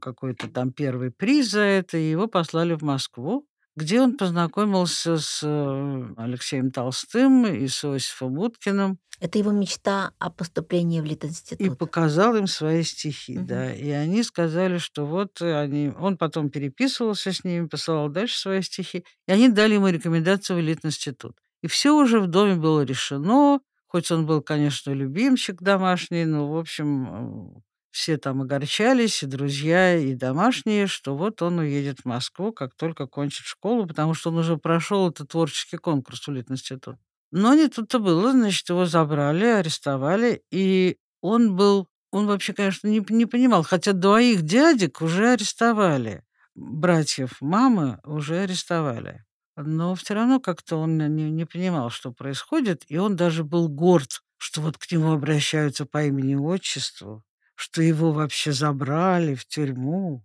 какой-то 0.02 0.48
там 0.48 0.72
первый 0.72 1.12
приз 1.12 1.52
за 1.52 1.62
это, 1.62 1.98
и 1.98 2.10
его 2.10 2.28
послали 2.28 2.74
в 2.74 2.82
Москву, 2.82 3.46
где 3.76 4.02
он 4.02 4.18
познакомился 4.18 5.18
с 5.18 5.42
э, 5.44 6.14
Алексеем 6.18 6.72
Толстым 6.72 7.46
и 7.48 7.68
с 7.68 7.84
Иосифом 7.84 8.38
Уткиным. 8.38 9.00
Это 9.20 9.40
его 9.40 9.52
мечта 9.52 10.12
о 10.20 10.30
поступлении 10.30 11.00
в 11.00 11.06
Литинститут. 11.06 11.66
И 11.66 11.70
показал 11.70 12.36
им 12.36 12.48
свои 12.48 12.84
стихи, 12.84 13.38
угу. 13.38 13.48
да. 13.48 13.74
И 13.74 13.90
они 13.90 14.24
сказали, 14.24 14.78
что 14.78 15.06
вот 15.06 15.42
они... 15.42 15.92
Он 15.98 16.18
потом 16.18 16.50
переписывался 16.50 17.32
с 17.32 17.44
ними, 17.44 17.68
посылал 17.68 18.10
дальше 18.10 18.38
свои 18.38 18.62
стихи, 18.62 19.06
и 19.28 19.32
они 19.32 19.50
дали 19.50 19.76
ему 19.76 19.88
рекомендацию 19.88 20.58
в 20.58 20.62
Литинститут. 20.62 21.38
И 21.62 21.68
все 21.68 21.96
уже 21.96 22.20
в 22.20 22.28
доме 22.28 22.56
было 22.56 22.82
решено, 22.82 23.60
хоть 23.88 24.12
он 24.12 24.26
был, 24.26 24.42
конечно, 24.42 24.92
любимчик 24.92 25.62
домашний, 25.62 26.26
но, 26.26 26.52
в 26.52 26.58
общем, 26.58 27.64
все 27.94 28.18
там 28.18 28.42
огорчались, 28.42 29.22
и 29.22 29.28
друзья, 29.28 29.96
и 29.96 30.16
домашние, 30.16 30.88
что 30.88 31.16
вот 31.16 31.44
он 31.44 31.60
уедет 31.60 32.00
в 32.00 32.06
Москву, 32.06 32.52
как 32.52 32.74
только 32.74 33.06
кончит 33.06 33.46
школу, 33.46 33.86
потому 33.86 34.16
что 34.16 34.32
он 34.32 34.40
уже 34.40 34.58
прошел 34.58 35.10
этот 35.10 35.30
творческий 35.30 35.78
конкурс 35.78 36.28
в 36.28 36.32
Литинститут. 36.32 36.98
Но 37.30 37.54
не 37.54 37.68
тут-то 37.68 38.00
было, 38.00 38.32
значит, 38.32 38.68
его 38.68 38.88
забрали, 38.88 39.46
арестовали, 39.46 40.42
и 40.50 40.98
он 41.22 41.56
был, 41.56 41.88
он 42.12 42.26
вообще, 42.26 42.54
конечно, 42.54 42.88
не, 42.88 43.06
не 43.10 43.28
понимал, 43.28 43.62
хотя 43.62 43.94
двоих 43.94 44.42
дядек 44.42 45.04
уже 45.04 45.30
арестовали, 45.30 46.24
братьев 46.56 47.42
мамы 47.42 48.00
уже 48.06 48.40
арестовали. 48.40 49.24
Но 49.56 49.94
все 49.94 50.16
равно 50.16 50.40
как-то 50.40 50.78
он 50.78 50.98
не, 50.98 51.30
не 51.30 51.46
понимал, 51.46 51.92
что 51.92 52.12
происходит, 52.12 52.86
и 52.88 52.98
он 52.98 53.16
даже 53.16 53.44
был 53.44 53.70
горд, 53.70 54.24
что 54.38 54.62
вот 54.62 54.80
к 54.80 54.92
нему 54.92 55.12
обращаются 55.12 55.86
по 55.86 56.04
имени 56.04 56.32
и 56.32 56.36
отчеству 56.36 57.24
что 57.56 57.82
его 57.82 58.12
вообще 58.12 58.52
забрали 58.52 59.36
в 59.36 59.46
тюрьму. 59.46 60.24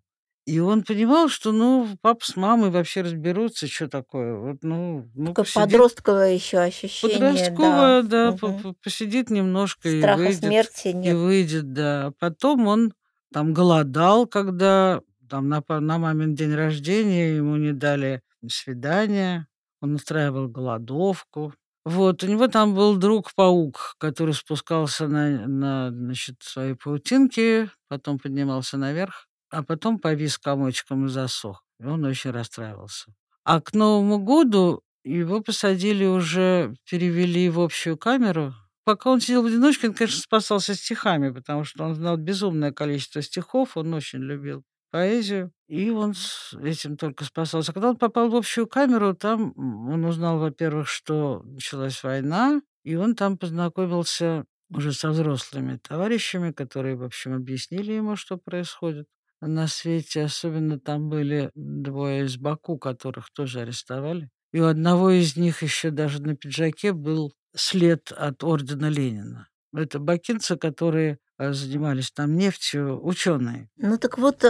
И 0.48 0.60
он 0.60 0.82
понимал, 0.82 1.28
что, 1.28 1.52
ну, 1.52 1.86
папа 2.00 2.24
с 2.24 2.34
мамой 2.34 2.70
вообще 2.70 3.02
разберутся, 3.02 3.66
что 3.66 3.86
такое. 3.86 4.34
Вот, 4.34 4.56
ну, 4.62 5.06
ну 5.14 5.26
Такое 5.26 5.44
посидит, 5.44 5.62
подростковое 5.62 6.32
еще 6.32 6.58
ощущение. 6.60 7.18
Подростковое, 7.18 8.02
да, 8.02 8.32
да 8.32 8.46
угу. 8.46 8.74
посидит 8.82 9.28
немножко 9.28 9.90
Страха 9.90 10.22
и 10.22 10.24
выйдет. 10.24 10.40
смерти 10.40 10.88
нет. 10.88 11.12
И 11.12 11.16
выйдет, 11.16 11.72
да. 11.74 12.12
Потом 12.18 12.66
он 12.66 12.94
там 13.30 13.52
голодал, 13.52 14.26
когда 14.26 15.02
там 15.28 15.50
на, 15.50 15.62
на 15.68 15.98
мамин 15.98 16.34
день 16.34 16.54
рождения 16.54 17.36
ему 17.36 17.56
не 17.56 17.72
дали 17.72 18.22
свидания. 18.48 19.46
Он 19.82 19.96
устраивал 19.96 20.48
голодовку. 20.48 21.52
Вот, 21.88 22.22
у 22.22 22.26
него 22.26 22.48
там 22.48 22.74
был 22.74 22.96
друг-паук, 22.98 23.94
который 23.96 24.34
спускался 24.34 25.08
на, 25.08 25.46
на 25.46 25.90
значит, 25.90 26.34
свои 26.42 26.74
паутинки, 26.74 27.70
потом 27.88 28.18
поднимался 28.18 28.76
наверх, 28.76 29.26
а 29.48 29.62
потом 29.62 29.98
повис 29.98 30.36
комочком 30.36 31.06
и 31.06 31.08
засох. 31.08 31.64
И 31.80 31.86
он 31.86 32.04
очень 32.04 32.30
расстраивался. 32.30 33.14
А 33.42 33.62
к 33.62 33.72
Новому 33.72 34.18
году 34.18 34.82
его 35.02 35.40
посадили 35.40 36.04
уже, 36.04 36.74
перевели 36.90 37.48
в 37.48 37.58
общую 37.58 37.96
камеру. 37.96 38.52
Пока 38.84 39.08
он 39.08 39.22
сидел 39.22 39.42
в 39.42 39.46
одиночке, 39.46 39.88
он, 39.88 39.94
конечно, 39.94 40.20
спасался 40.20 40.74
стихами, 40.74 41.30
потому 41.30 41.64
что 41.64 41.84
он 41.84 41.94
знал 41.94 42.18
безумное 42.18 42.70
количество 42.70 43.22
стихов, 43.22 43.78
он 43.78 43.94
очень 43.94 44.18
любил 44.18 44.62
поэзию, 44.90 45.52
и 45.68 45.90
он 45.90 46.14
с 46.14 46.54
этим 46.62 46.96
только 46.96 47.24
спасался. 47.24 47.72
Когда 47.72 47.90
он 47.90 47.96
попал 47.96 48.30
в 48.30 48.36
общую 48.36 48.66
камеру, 48.66 49.14
там 49.14 49.52
он 49.56 50.04
узнал, 50.04 50.38
во-первых, 50.38 50.88
что 50.88 51.42
началась 51.44 52.02
война, 52.02 52.60
и 52.84 52.94
он 52.96 53.14
там 53.14 53.36
познакомился 53.36 54.44
уже 54.70 54.92
со 54.92 55.10
взрослыми 55.10 55.78
товарищами, 55.78 56.52
которые, 56.52 56.96
в 56.96 57.04
общем, 57.04 57.34
объяснили 57.34 57.92
ему, 57.92 58.16
что 58.16 58.36
происходит 58.36 59.06
на 59.40 59.66
свете. 59.66 60.24
Особенно 60.24 60.78
там 60.78 61.08
были 61.08 61.50
двое 61.54 62.24
из 62.24 62.36
Баку, 62.36 62.78
которых 62.78 63.30
тоже 63.32 63.60
арестовали. 63.60 64.30
И 64.52 64.60
у 64.60 64.66
одного 64.66 65.10
из 65.10 65.36
них 65.36 65.62
еще 65.62 65.90
даже 65.90 66.22
на 66.22 66.34
пиджаке 66.34 66.92
был 66.92 67.32
след 67.54 68.12
от 68.12 68.42
ордена 68.44 68.88
Ленина. 68.88 69.48
Это 69.74 69.98
бакинцы, 69.98 70.56
которые 70.56 71.18
э, 71.38 71.52
занимались 71.52 72.10
там 72.10 72.36
нефтью, 72.36 73.04
ученые. 73.04 73.68
Ну 73.76 73.98
так 73.98 74.18
вот, 74.18 74.44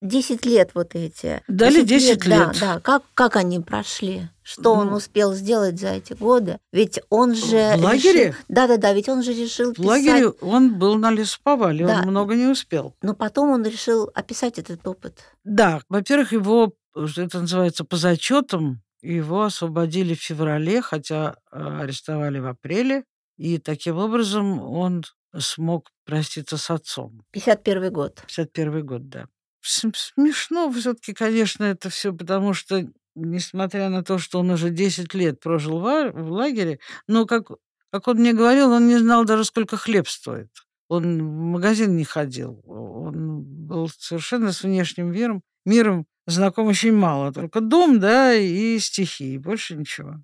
10 0.00 0.46
э, 0.46 0.48
лет 0.48 0.70
вот 0.74 0.94
эти. 0.94 1.42
Дали 1.48 1.82
10, 1.82 1.86
10 1.86 2.08
лет. 2.08 2.26
лет. 2.26 2.38
Да, 2.60 2.74
да. 2.74 2.80
Как, 2.80 3.02
как 3.14 3.36
они 3.36 3.60
прошли? 3.60 4.28
Что 4.42 4.74
ну, 4.74 4.82
он 4.82 4.92
успел 4.92 5.32
сделать 5.34 5.80
за 5.80 5.88
эти 5.88 6.12
годы? 6.12 6.58
Ведь 6.72 7.00
он 7.08 7.34
же... 7.34 7.76
В 7.76 7.82
лагере? 7.82 8.34
Да-да-да, 8.48 8.92
ведь 8.92 9.08
он 9.08 9.22
же 9.22 9.32
решил 9.32 9.72
В 9.72 9.78
лагере 9.78 10.28
он 10.28 10.78
был 10.78 10.96
на 10.96 11.10
лесоповале, 11.10 11.86
да. 11.86 12.00
он 12.00 12.08
много 12.08 12.34
не 12.34 12.46
успел. 12.46 12.94
Но 13.00 13.14
потом 13.14 13.50
он 13.50 13.64
решил 13.64 14.10
описать 14.14 14.58
этот 14.58 14.86
опыт. 14.86 15.20
Да, 15.44 15.80
во-первых, 15.88 16.32
его, 16.32 16.74
это 16.94 17.40
называется, 17.40 17.84
по 17.84 17.96
зачетам, 17.96 18.82
его 19.04 19.44
освободили 19.44 20.14
в 20.14 20.22
феврале, 20.22 20.82
хотя 20.82 21.36
э, 21.52 21.78
арестовали 21.82 22.38
в 22.38 22.46
апреле. 22.46 23.04
И 23.36 23.58
таким 23.58 23.96
образом 23.96 24.60
он 24.60 25.04
смог 25.36 25.90
проститься 26.04 26.56
с 26.56 26.70
отцом. 26.70 27.22
51 27.32 27.92
год. 27.92 28.22
51 28.26 28.86
год, 28.86 29.08
да. 29.08 29.26
Смешно 29.60 30.70
все-таки, 30.72 31.14
конечно, 31.14 31.64
это 31.64 31.88
все, 31.88 32.12
потому 32.12 32.52
что, 32.52 32.86
несмотря 33.14 33.88
на 33.88 34.04
то, 34.04 34.18
что 34.18 34.40
он 34.40 34.50
уже 34.50 34.70
10 34.70 35.14
лет 35.14 35.40
прожил 35.40 35.80
в, 35.80 36.30
лагере, 36.30 36.78
но, 37.08 37.24
как, 37.24 37.48
как 37.90 38.08
он 38.08 38.18
мне 38.18 38.34
говорил, 38.34 38.70
он 38.70 38.88
не 38.88 38.98
знал 38.98 39.24
даже, 39.24 39.44
сколько 39.44 39.76
хлеб 39.76 40.06
стоит. 40.06 40.50
Он 40.88 41.18
в 41.18 41.42
магазин 41.52 41.96
не 41.96 42.04
ходил. 42.04 42.62
Он 42.66 43.42
был 43.42 43.88
совершенно 43.88 44.52
с 44.52 44.62
внешним 44.62 45.10
миром 45.10 45.42
миром 45.64 46.06
знаком 46.26 46.66
очень 46.68 46.92
мало. 46.92 47.32
Только 47.32 47.60
дом, 47.60 48.00
да, 48.00 48.34
и 48.34 48.78
стихи, 48.78 49.34
и 49.34 49.38
больше 49.38 49.76
ничего. 49.76 50.20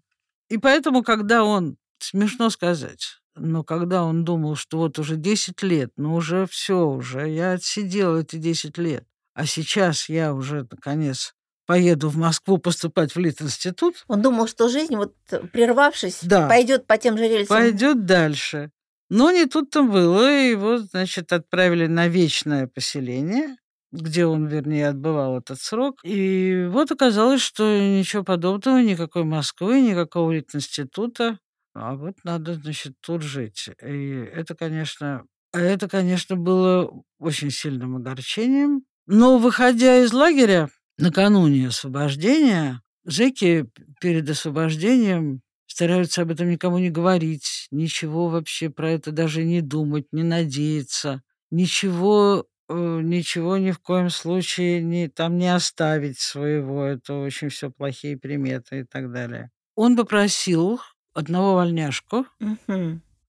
И 0.49 0.59
поэтому, 0.59 1.03
когда 1.03 1.45
он, 1.45 1.77
смешно 2.03 2.51
сказать, 2.51 3.21
но 3.37 3.63
когда 3.65 4.03
он 4.05 4.25
думал, 4.25 4.57
что 4.57 4.79
вот 4.79 4.99
уже 4.99 5.17
10 5.17 5.63
лет, 5.63 5.91
ну 5.97 6.15
уже 6.15 6.47
все, 6.47 6.87
уже 6.89 7.29
я 7.29 7.53
отсидел 7.53 8.17
эти 8.19 8.37
10 8.37 8.79
лет, 8.79 9.05
а 9.35 9.47
сейчас 9.47 10.09
я 10.09 10.35
уже, 10.35 10.67
наконец, 10.71 11.35
поеду 11.67 12.09
в 12.09 12.17
Москву 12.17 12.59
поступать 12.59 13.15
в 13.15 13.19
Лит-институт, 13.19 14.05
Он 14.09 14.21
думал, 14.23 14.49
что 14.49 14.69
жизнь, 14.69 14.97
вот 14.97 15.15
прервавшись, 15.53 16.19
Да. 16.23 16.49
пойдет 16.49 16.87
по 16.87 16.99
тем 16.99 17.17
же 17.17 17.29
рельсам. 17.29 17.57
пойдет 17.57 18.05
дальше. 18.07 18.71
Но 19.09 19.31
не 19.31 19.47
тут-то 19.47 19.83
было. 19.83 20.29
Его, 20.31 20.79
значит, 20.79 21.33
отправили 21.33 21.87
на 21.87 22.07
вечное 22.09 22.67
поселение, 22.69 23.57
где 23.93 24.25
он, 24.27 24.47
вернее, 24.47 24.89
отбывал 24.89 25.39
этот 25.39 25.61
срок. 25.61 25.99
И 26.05 26.67
вот 26.71 26.91
оказалось, 26.93 27.41
что 27.41 27.65
ничего 27.79 28.23
подобного, 28.23 28.79
никакой 28.79 29.25
Москвы, 29.25 29.81
никакого 29.81 30.39
института. 30.39 31.39
А 31.75 31.95
вот 31.95 32.15
надо, 32.25 32.55
значит, 32.55 32.95
тут 33.01 33.23
жить. 33.23 33.69
И 33.83 34.11
это, 34.33 34.55
конечно, 34.55 35.25
это, 35.53 35.89
конечно, 35.89 36.37
было 36.37 36.91
очень 37.19 37.51
сильным 37.51 37.97
огорчением. 37.97 38.83
Но, 39.07 39.39
выходя 39.39 39.99
из 39.99 40.13
лагеря 40.13 40.69
накануне 40.99 41.69
освобождения, 41.69 42.83
зэки 43.05 43.69
перед 44.01 44.29
освобождением 44.29 45.43
стараются 45.67 46.23
об 46.23 46.31
этом 46.31 46.51
никому 46.51 46.79
не 46.79 46.91
говорить, 46.91 47.69
ничего 47.71 48.29
вообще 48.29 48.71
про 48.71 48.91
это 48.91 49.13
даже 49.13 49.45
не 49.45 49.61
думать, 49.61 50.07
не 50.13 50.23
надеяться, 50.23 51.23
ничего, 51.51 52.47
э, 52.69 53.01
ничего 53.03 53.57
ни 53.57 53.71
в 53.71 53.79
коем 53.79 54.11
случае 54.11 54.83
не, 54.83 55.09
там 55.09 55.39
не 55.39 55.53
оставить 55.53 56.19
своего, 56.19 56.85
это 56.85 57.15
очень 57.15 57.49
все 57.49 57.71
плохие 57.71 58.17
приметы 58.19 58.81
и 58.81 58.85
так 58.85 59.13
далее. 59.13 59.51
Он 59.75 59.97
попросил 59.97 60.81
одного 61.21 61.55
вольняшку 61.55 62.27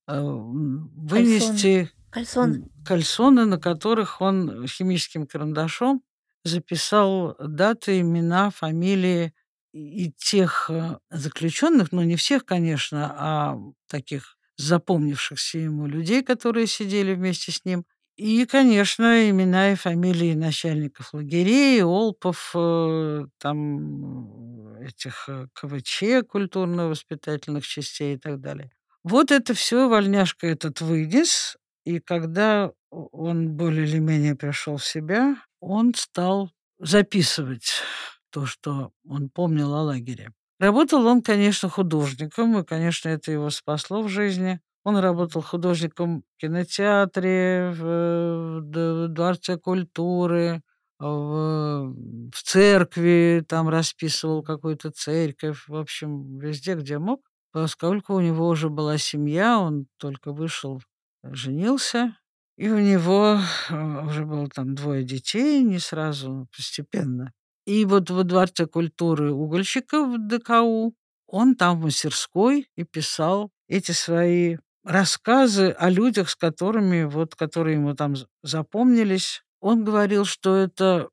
м, 0.08 0.89
вынести 0.95 1.91
Кальсон. 2.13 2.51
м, 2.63 2.71
кальсоны, 2.86 3.45
на 3.45 3.60
которых 3.60 4.21
он 4.21 4.65
химическим 4.67 5.27
карандашом 5.27 6.01
записал 6.43 7.36
даты, 7.39 7.99
имена, 8.01 8.49
фамилии 8.49 9.34
и 9.73 10.12
тех 10.17 10.69
э, 10.69 10.97
заключенных, 11.12 11.91
ну 11.91 12.01
не 12.01 12.15
всех, 12.15 12.45
конечно, 12.45 13.13
а 13.17 13.58
таких 13.88 14.38
запомнившихся 14.58 15.60
ему 15.60 15.88
людей, 15.88 16.23
которые 16.23 16.67
сидели 16.67 17.13
вместе 17.13 17.51
с 17.51 17.63
ним. 17.63 17.86
И, 18.17 18.45
конечно, 18.45 19.30
имена 19.30 19.71
и 19.71 19.75
фамилии 19.75 20.34
начальников 20.36 21.13
лагерей, 21.13 21.82
олпов, 21.84 22.51
э, 22.56 23.25
там 23.38 24.61
этих 24.82 25.30
э, 25.30 25.48
КВЧ, 25.54 26.26
культурно-воспитательных 26.28 27.65
частей 27.65 28.15
и 28.15 28.17
так 28.17 28.41
далее. 28.41 28.72
Вот 29.04 29.32
это 29.32 29.54
все 29.54 29.88
вольняшка 29.89 30.48
этот 30.48 30.82
вынес, 30.82 31.58
и 31.86 32.00
когда 32.00 32.72
он 32.91 33.50
более 33.50 33.86
или 33.86 34.00
менее 34.00 34.36
пришел 34.36 34.78
в 34.78 34.86
себя, 34.86 35.38
он 35.60 35.94
стал 35.96 36.52
записывать 36.80 37.82
то, 38.30 38.46
что 38.46 38.91
он 39.08 39.30
помнил 39.30 39.74
о 39.74 39.84
лагере. 39.84 40.32
Работал 40.60 41.06
он, 41.08 41.22
конечно, 41.22 41.70
художником, 41.70 42.60
и, 42.60 42.63
конечно, 42.63 43.10
это 43.10 43.32
его 43.32 43.50
спасло 43.50 44.02
в 44.04 44.10
жизни. 44.10 44.60
Он 44.84 44.98
работал 44.98 45.41
художником 45.41 46.24
в 46.38 46.41
кинотеатре, 46.41 47.72
в 47.76 48.62
д 48.62 49.08
Дворце 49.08 49.58
культуры, 49.58 50.62
в 51.08 51.94
в 52.34 52.44
церкви, 52.44 53.44
там 53.48 53.70
расписывал 53.70 54.44
какую-то 54.44 54.92
церковь. 54.92 55.68
В 55.68 55.76
общем, 55.76 56.38
везде, 56.40 56.76
где 56.76 57.00
мог. 57.00 57.22
Поскольку 57.52 58.14
у 58.16 58.22
него 58.22 58.48
уже 58.48 58.70
была 58.70 58.98
семья, 58.98 59.60
он 59.60 59.88
только 59.98 60.32
вышел, 60.32 60.82
женился, 61.24 62.16
и 62.58 62.70
у 62.70 62.80
него, 62.80 63.40
э, 63.70 64.06
уже 64.06 64.26
было 64.26 64.48
там 64.48 64.76
двое 64.76 65.04
детей, 65.04 65.62
не 65.64 65.80
сразу, 65.80 66.32
но 66.32 66.46
постепенно. 66.56 67.34
И 67.66 67.86
вот 67.86 68.10
во 68.10 68.24
Дворце 68.24 68.66
культуры 68.68 69.32
угольщиков 69.34 70.10
в 70.16 70.28
ДКУ 70.28 70.94
он 71.28 71.56
там 71.56 71.80
в 71.80 71.86
мастерской 71.86 72.68
и 72.76 72.84
писал 72.84 73.52
эти 73.68 73.92
свои 73.92 74.58
рассказы 74.84 75.72
о 75.72 75.90
людях, 75.90 76.30
с 76.30 76.36
которыми 76.36 77.04
вот 77.04 77.36
которые 77.36 77.76
ему 77.78 77.94
там 77.96 78.16
запомнились. 78.44 79.44
Он 79.62 79.86
говорил, 79.86 80.26
что 80.26 80.58
это, 80.58 81.10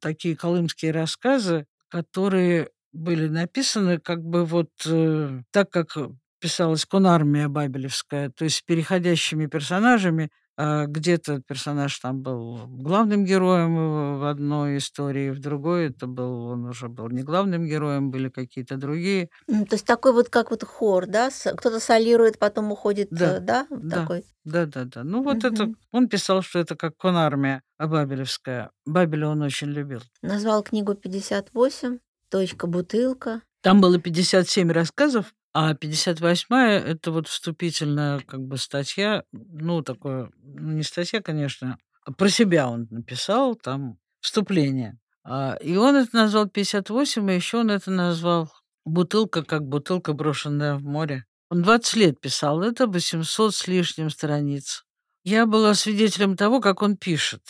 такие 0.00 0.36
колымские 0.36 0.92
рассказы, 0.92 1.66
которые 1.88 2.70
были 2.92 3.28
написаны 3.28 3.98
как 3.98 4.22
бы 4.22 4.44
вот, 4.44 4.70
э, 4.86 5.42
так, 5.50 5.70
как 5.70 5.96
писалась 6.40 6.86
конармия 6.86 7.48
бабелевская, 7.48 8.30
то 8.30 8.44
есть 8.44 8.56
с 8.56 8.62
переходящими 8.62 9.46
персонажами. 9.46 10.30
А, 10.58 10.86
где-то 10.86 11.40
персонаж 11.46 11.98
там 11.98 12.22
был 12.22 12.66
главным 12.68 13.24
героем 13.24 14.18
в 14.18 14.28
одной 14.30 14.76
истории, 14.78 15.30
в 15.30 15.38
другой 15.40 15.86
это 15.88 16.06
был 16.06 16.46
он 16.46 16.66
уже 16.66 16.88
был 16.88 17.08
не 17.08 17.22
главным 17.22 17.64
героем, 17.66 18.10
были 18.10 18.28
какие-то 18.28 18.76
другие. 18.76 19.30
М, 19.48 19.64
То 19.66 19.76
есть 19.76 19.86
такой 19.86 20.12
вот 20.12 20.28
как 20.28 20.50
вот 20.50 20.62
хор, 20.64 21.06
да? 21.06 21.30
с- 21.30 21.54
Кто-то 21.56 21.80
солирует, 21.80 22.38
потом 22.38 22.70
уходит, 22.70 23.08
Да, 23.10 23.36
э, 23.36 23.40
да? 23.40 23.66
Вот 23.70 23.88
да. 23.88 24.00
такой. 24.02 24.24
Да-да-да. 24.44 25.04
Ну, 25.04 25.22
вот 25.22 25.44
это 25.44 25.64
Мгм. 25.64 25.76
он 25.92 26.08
писал, 26.08 26.42
что 26.42 26.58
это 26.58 26.76
как 26.76 26.96
конармия, 26.98 27.62
а 27.78 27.86
бабелевская. 27.86 28.70
Бабеля 28.84 29.28
он 29.28 29.42
очень 29.42 29.68
любил. 29.68 30.00
Назвал 30.20 30.62
книгу 30.62 30.94
«58», 30.94 32.00
«Точка 32.28 32.66
бутылка». 32.66 33.40
Там 33.62 33.80
было 33.80 33.98
57 33.98 34.70
рассказов, 34.72 35.32
а 35.54 35.74
58 35.74 36.56
это 36.56 37.10
вот 37.10 37.28
вступительная 37.28 38.20
как 38.20 38.40
бы 38.40 38.56
статья, 38.56 39.24
ну, 39.32 39.82
такое, 39.82 40.30
не 40.42 40.82
статья, 40.82 41.20
конечно, 41.20 41.78
а 42.04 42.12
про 42.12 42.28
себя 42.28 42.68
он 42.68 42.88
написал, 42.90 43.54
там 43.54 43.98
вступление. 44.20 44.98
А, 45.24 45.56
и 45.60 45.76
он 45.76 45.96
это 45.96 46.16
назвал 46.16 46.48
58, 46.48 47.30
и 47.30 47.34
еще 47.34 47.58
он 47.58 47.70
это 47.70 47.90
назвал 47.90 48.50
«Бутылка, 48.84 49.44
как 49.44 49.62
бутылка, 49.66 50.12
брошенная 50.12 50.76
в 50.76 50.82
море». 50.82 51.24
Он 51.48 51.62
20 51.62 51.96
лет 51.96 52.20
писал 52.20 52.62
это, 52.62 52.86
800 52.86 53.54
с 53.54 53.68
лишним 53.68 54.10
страниц. 54.10 54.84
Я 55.22 55.46
была 55.46 55.74
свидетелем 55.74 56.36
того, 56.36 56.60
как 56.60 56.82
он 56.82 56.96
пишет. 56.96 57.42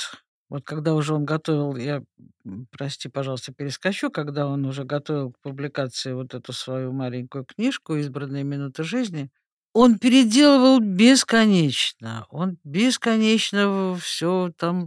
Вот 0.52 0.64
когда 0.64 0.92
уже 0.92 1.14
он 1.14 1.24
готовил, 1.24 1.76
я, 1.76 2.02
прости, 2.70 3.08
пожалуйста, 3.08 3.54
перескочу, 3.54 4.10
когда 4.10 4.46
он 4.46 4.66
уже 4.66 4.84
готовил 4.84 5.32
к 5.32 5.38
публикации 5.40 6.12
вот 6.12 6.34
эту 6.34 6.52
свою 6.52 6.92
маленькую 6.92 7.46
книжку 7.46 7.94
«Избранные 7.94 8.44
минуты 8.44 8.84
жизни», 8.84 9.30
он 9.72 9.98
переделывал 9.98 10.78
бесконечно. 10.78 12.26
Он 12.28 12.58
бесконечно 12.64 13.96
все 13.98 14.52
там 14.58 14.86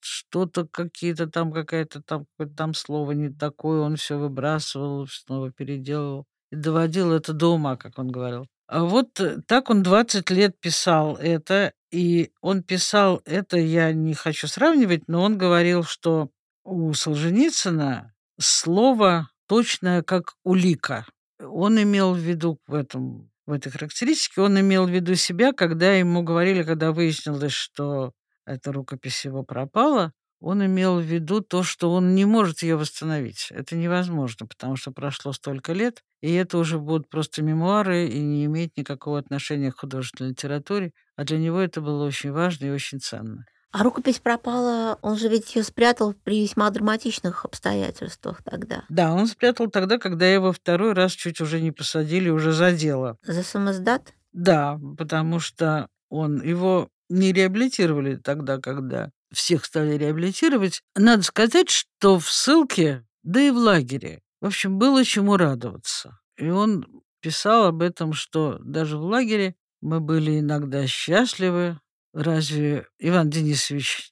что-то 0.00 0.66
какие-то 0.66 1.28
там 1.28 1.50
какая-то 1.50 2.02
там 2.02 2.26
там 2.54 2.74
слово 2.74 3.12
не 3.12 3.30
такое, 3.30 3.80
он 3.80 3.96
все 3.96 4.18
выбрасывал, 4.18 5.06
снова 5.06 5.50
переделывал 5.50 6.26
и 6.52 6.56
доводил 6.56 7.10
это 7.12 7.32
до 7.32 7.54
ума, 7.54 7.78
как 7.78 7.98
он 7.98 8.10
говорил. 8.10 8.48
А 8.68 8.84
вот 8.84 9.18
э, 9.20 9.38
так 9.46 9.70
он 9.70 9.82
20 9.82 10.28
лет 10.30 10.60
писал 10.60 11.16
это, 11.16 11.72
и 11.96 12.30
он 12.42 12.62
писал 12.62 13.22
это, 13.24 13.56
я 13.56 13.90
не 13.94 14.12
хочу 14.12 14.48
сравнивать, 14.48 15.08
но 15.08 15.22
он 15.22 15.38
говорил, 15.38 15.82
что 15.82 16.28
у 16.62 16.92
Солженицына 16.92 18.12
слово 18.38 19.30
точное, 19.48 20.02
как 20.02 20.34
улика. 20.44 21.06
Он 21.40 21.80
имел 21.80 22.12
в 22.12 22.18
виду 22.18 22.58
в 22.66 22.74
этом 22.74 23.30
в 23.46 23.52
этой 23.52 23.70
характеристике, 23.70 24.42
он 24.42 24.60
имел 24.60 24.86
в 24.86 24.90
виду 24.90 25.14
себя, 25.14 25.52
когда 25.52 25.94
ему 25.94 26.22
говорили, 26.22 26.64
когда 26.64 26.92
выяснилось, 26.92 27.52
что 27.52 28.12
эта 28.44 28.72
рукопись 28.72 29.24
его 29.24 29.42
пропала, 29.42 30.12
он 30.46 30.64
имел 30.64 31.00
в 31.00 31.02
виду 31.02 31.40
то, 31.40 31.64
что 31.64 31.90
он 31.92 32.14
не 32.14 32.24
может 32.24 32.62
ее 32.62 32.76
восстановить. 32.76 33.48
Это 33.50 33.74
невозможно, 33.74 34.46
потому 34.46 34.76
что 34.76 34.92
прошло 34.92 35.32
столько 35.32 35.72
лет, 35.72 36.02
и 36.20 36.32
это 36.34 36.58
уже 36.58 36.78
будут 36.78 37.08
просто 37.10 37.42
мемуары 37.42 38.06
и 38.06 38.20
не 38.20 38.44
имеет 38.44 38.76
никакого 38.76 39.18
отношения 39.18 39.72
к 39.72 39.80
художественной 39.80 40.30
литературе. 40.30 40.92
А 41.16 41.24
для 41.24 41.38
него 41.38 41.58
это 41.58 41.80
было 41.80 42.06
очень 42.06 42.30
важно 42.30 42.66
и 42.66 42.70
очень 42.70 43.00
ценно. 43.00 43.44
А 43.72 43.82
рукопись 43.82 44.20
пропала, 44.20 45.00
он 45.02 45.18
же 45.18 45.28
ведь 45.28 45.52
ее 45.56 45.64
спрятал 45.64 46.14
при 46.14 46.42
весьма 46.42 46.70
драматичных 46.70 47.44
обстоятельствах 47.44 48.40
тогда. 48.44 48.84
Да, 48.88 49.14
он 49.14 49.26
спрятал 49.26 49.68
тогда, 49.68 49.98
когда 49.98 50.28
его 50.28 50.52
второй 50.52 50.92
раз 50.92 51.10
чуть 51.10 51.40
уже 51.40 51.60
не 51.60 51.72
посадили 51.72 52.28
уже 52.28 52.52
за 52.52 52.70
дело. 52.70 53.18
За 53.24 53.42
самоздат? 53.42 54.14
Да, 54.32 54.78
потому 54.96 55.40
что 55.40 55.88
он 56.08 56.40
его 56.40 56.88
не 57.08 57.32
реабилитировали 57.32 58.14
тогда, 58.14 58.58
когда 58.58 59.10
всех 59.36 59.64
стали 59.64 59.96
реабилитировать. 59.96 60.82
Надо 60.94 61.22
сказать, 61.22 61.70
что 61.70 62.18
в 62.18 62.30
ссылке, 62.30 63.06
да 63.22 63.40
и 63.40 63.50
в 63.50 63.56
лагере, 63.56 64.22
в 64.40 64.46
общем, 64.46 64.78
было 64.78 65.04
чему 65.04 65.36
радоваться. 65.36 66.18
И 66.36 66.48
он 66.48 66.86
писал 67.20 67.66
об 67.66 67.82
этом, 67.82 68.12
что 68.12 68.58
даже 68.60 68.98
в 68.98 69.02
лагере 69.02 69.54
мы 69.80 70.00
были 70.00 70.40
иногда 70.40 70.86
счастливы. 70.86 71.78
Разве 72.12 72.86
Иван 72.98 73.30
Денисович 73.30 74.10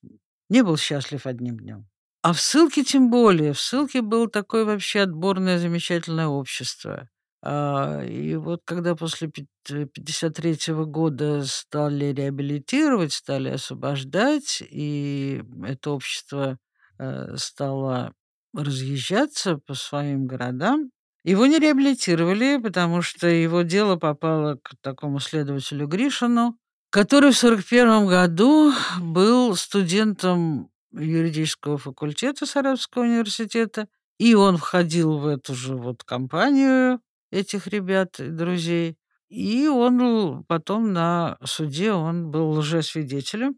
не 0.48 0.62
был 0.62 0.76
счастлив 0.76 1.26
одним 1.26 1.58
днем? 1.58 1.88
А 2.22 2.32
в 2.32 2.40
ссылке 2.40 2.84
тем 2.84 3.10
более. 3.10 3.52
В 3.52 3.60
ссылке 3.60 4.02
было 4.02 4.28
такое 4.28 4.64
вообще 4.64 5.00
отборное 5.00 5.58
замечательное 5.58 6.26
общество. 6.26 7.08
А, 7.46 8.02
и 8.02 8.36
вот 8.36 8.62
когда 8.64 8.96
после 8.96 9.28
1953 9.28 10.74
года 10.86 11.44
стали 11.44 12.06
реабилитировать, 12.06 13.12
стали 13.12 13.50
освобождать, 13.50 14.62
и 14.62 15.42
это 15.62 15.90
общество 15.90 16.56
э, 16.98 17.36
стало 17.36 18.14
разъезжаться 18.54 19.58
по 19.58 19.74
своим 19.74 20.26
городам, 20.26 20.90
его 21.22 21.44
не 21.44 21.58
реабилитировали, 21.58 22.58
потому 22.62 23.02
что 23.02 23.26
его 23.26 23.60
дело 23.60 23.96
попало 23.96 24.58
к 24.62 24.74
такому 24.80 25.20
следователю 25.20 25.86
Гришину, 25.86 26.56
который 26.88 27.32
в 27.32 27.44
1941 27.44 28.06
году 28.06 28.72
был 29.00 29.54
студентом 29.54 30.70
юридического 30.92 31.76
факультета 31.76 32.46
Саратовского 32.46 33.02
университета, 33.02 33.86
и 34.18 34.34
он 34.34 34.56
входил 34.56 35.18
в 35.18 35.26
эту 35.26 35.54
же 35.54 35.76
вот 35.76 36.04
компанию 36.04 37.00
этих 37.34 37.66
ребят 37.66 38.16
друзей. 38.18 38.96
И 39.28 39.66
он 39.66 40.44
потом 40.44 40.92
на 40.92 41.38
суде 41.44 41.92
он 41.92 42.30
был 42.30 42.50
лжесвидетелем, 42.50 43.56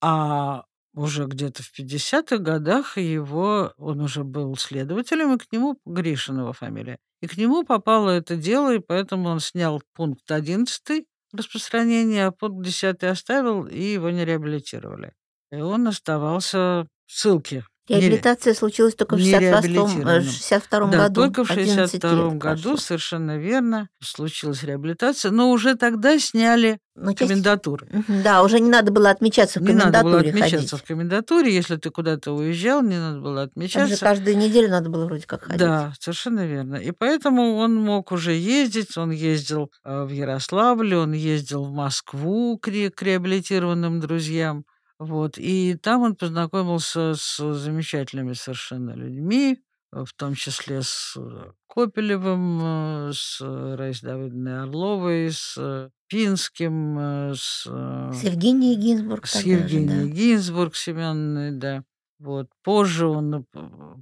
а 0.00 0.64
уже 0.94 1.26
где-то 1.26 1.62
в 1.62 1.70
50-х 1.78 2.38
годах 2.38 2.96
его, 2.96 3.72
он 3.76 4.00
уже 4.00 4.24
был 4.24 4.56
следователем, 4.56 5.34
и 5.34 5.38
к 5.38 5.52
нему, 5.52 5.78
Гришин 5.84 6.38
его 6.38 6.52
фамилия, 6.52 6.98
и 7.20 7.26
к 7.26 7.36
нему 7.36 7.64
попало 7.64 8.10
это 8.10 8.36
дело, 8.36 8.74
и 8.74 8.78
поэтому 8.78 9.28
он 9.28 9.40
снял 9.40 9.82
пункт 9.94 10.30
11 10.30 11.04
распространения, 11.32 12.26
а 12.26 12.32
пункт 12.32 12.64
10 12.64 13.04
оставил, 13.04 13.66
и 13.66 13.80
его 13.80 14.10
не 14.10 14.24
реабилитировали. 14.24 15.12
И 15.50 15.56
он 15.56 15.86
оставался 15.88 16.86
в 17.06 17.12
ссылке. 17.12 17.64
Реабилитация 17.88 18.54
случилась 18.54 18.94
только 18.94 19.16
в 19.16 19.20
62 19.20 20.86
да, 20.90 20.98
году. 20.98 21.14
только 21.14 21.44
в 21.44 21.48
62 21.48 22.30
году, 22.34 22.76
совершенно 22.76 23.38
верно, 23.38 23.88
случилась 24.02 24.62
реабилитация, 24.62 25.30
но 25.30 25.50
уже 25.50 25.74
тогда 25.74 26.18
сняли 26.18 26.78
но 27.00 27.14
комендатуру. 27.14 27.86
Да, 28.08 28.42
уже 28.42 28.60
не 28.60 28.68
надо 28.68 28.90
было 28.90 29.10
отмечаться 29.10 29.60
в 29.60 29.62
не 29.62 29.68
комендатуре. 29.68 29.92
Не 29.92 29.92
надо 29.92 30.08
было 30.08 30.28
отмечаться 30.28 30.76
ходить. 30.76 30.84
в 30.84 30.88
комендатуре, 30.88 31.54
если 31.54 31.76
ты 31.76 31.90
куда-то 31.90 32.32
уезжал, 32.32 32.82
не 32.82 32.98
надо 32.98 33.20
было 33.20 33.42
отмечаться. 33.42 33.88
Там 33.88 33.88
же 33.88 33.96
каждую 33.96 34.36
неделю 34.36 34.68
надо 34.68 34.90
было 34.90 35.04
вроде 35.04 35.26
как 35.26 35.44
ходить. 35.44 35.60
Да, 35.60 35.92
совершенно 36.00 36.46
верно. 36.46 36.76
И 36.76 36.90
поэтому 36.90 37.56
он 37.56 37.76
мог 37.76 38.12
уже 38.12 38.32
ездить, 38.32 38.96
он 38.96 39.10
ездил 39.10 39.70
э, 39.84 40.04
в 40.04 40.10
Ярославль, 40.10 40.94
он 40.94 41.12
ездил 41.12 41.64
в 41.64 41.72
Москву 41.72 42.58
к 42.58 42.68
реабилитированным 42.68 44.00
друзьям. 44.00 44.64
Вот. 44.98 45.38
И 45.38 45.74
там 45.76 46.02
он 46.02 46.16
познакомился 46.16 47.14
с 47.14 47.36
замечательными 47.54 48.32
совершенно 48.32 48.90
людьми, 48.92 49.60
э, 49.92 50.04
в 50.04 50.12
том 50.14 50.34
числе 50.34 50.82
с 50.82 51.14
э, 51.16 51.52
Копелевым, 51.68 52.60
э, 52.62 53.12
с 53.14 53.40
Раисой 53.40 54.08
Давыдовной 54.08 54.62
Орловой, 54.62 55.30
с 55.30 55.90
Пинским, 56.08 57.32
с... 57.34 57.64
С 57.64 58.24
Евгенией 58.24 58.76
Гинзбург. 58.76 59.26
С 59.26 59.42
Евгенией 59.42 60.08
да. 60.08 60.16
Гинзбург 60.16 60.74
Семеновной, 60.74 61.52
да. 61.52 61.84
Вот. 62.18 62.48
Позже 62.64 63.06
он 63.06 63.46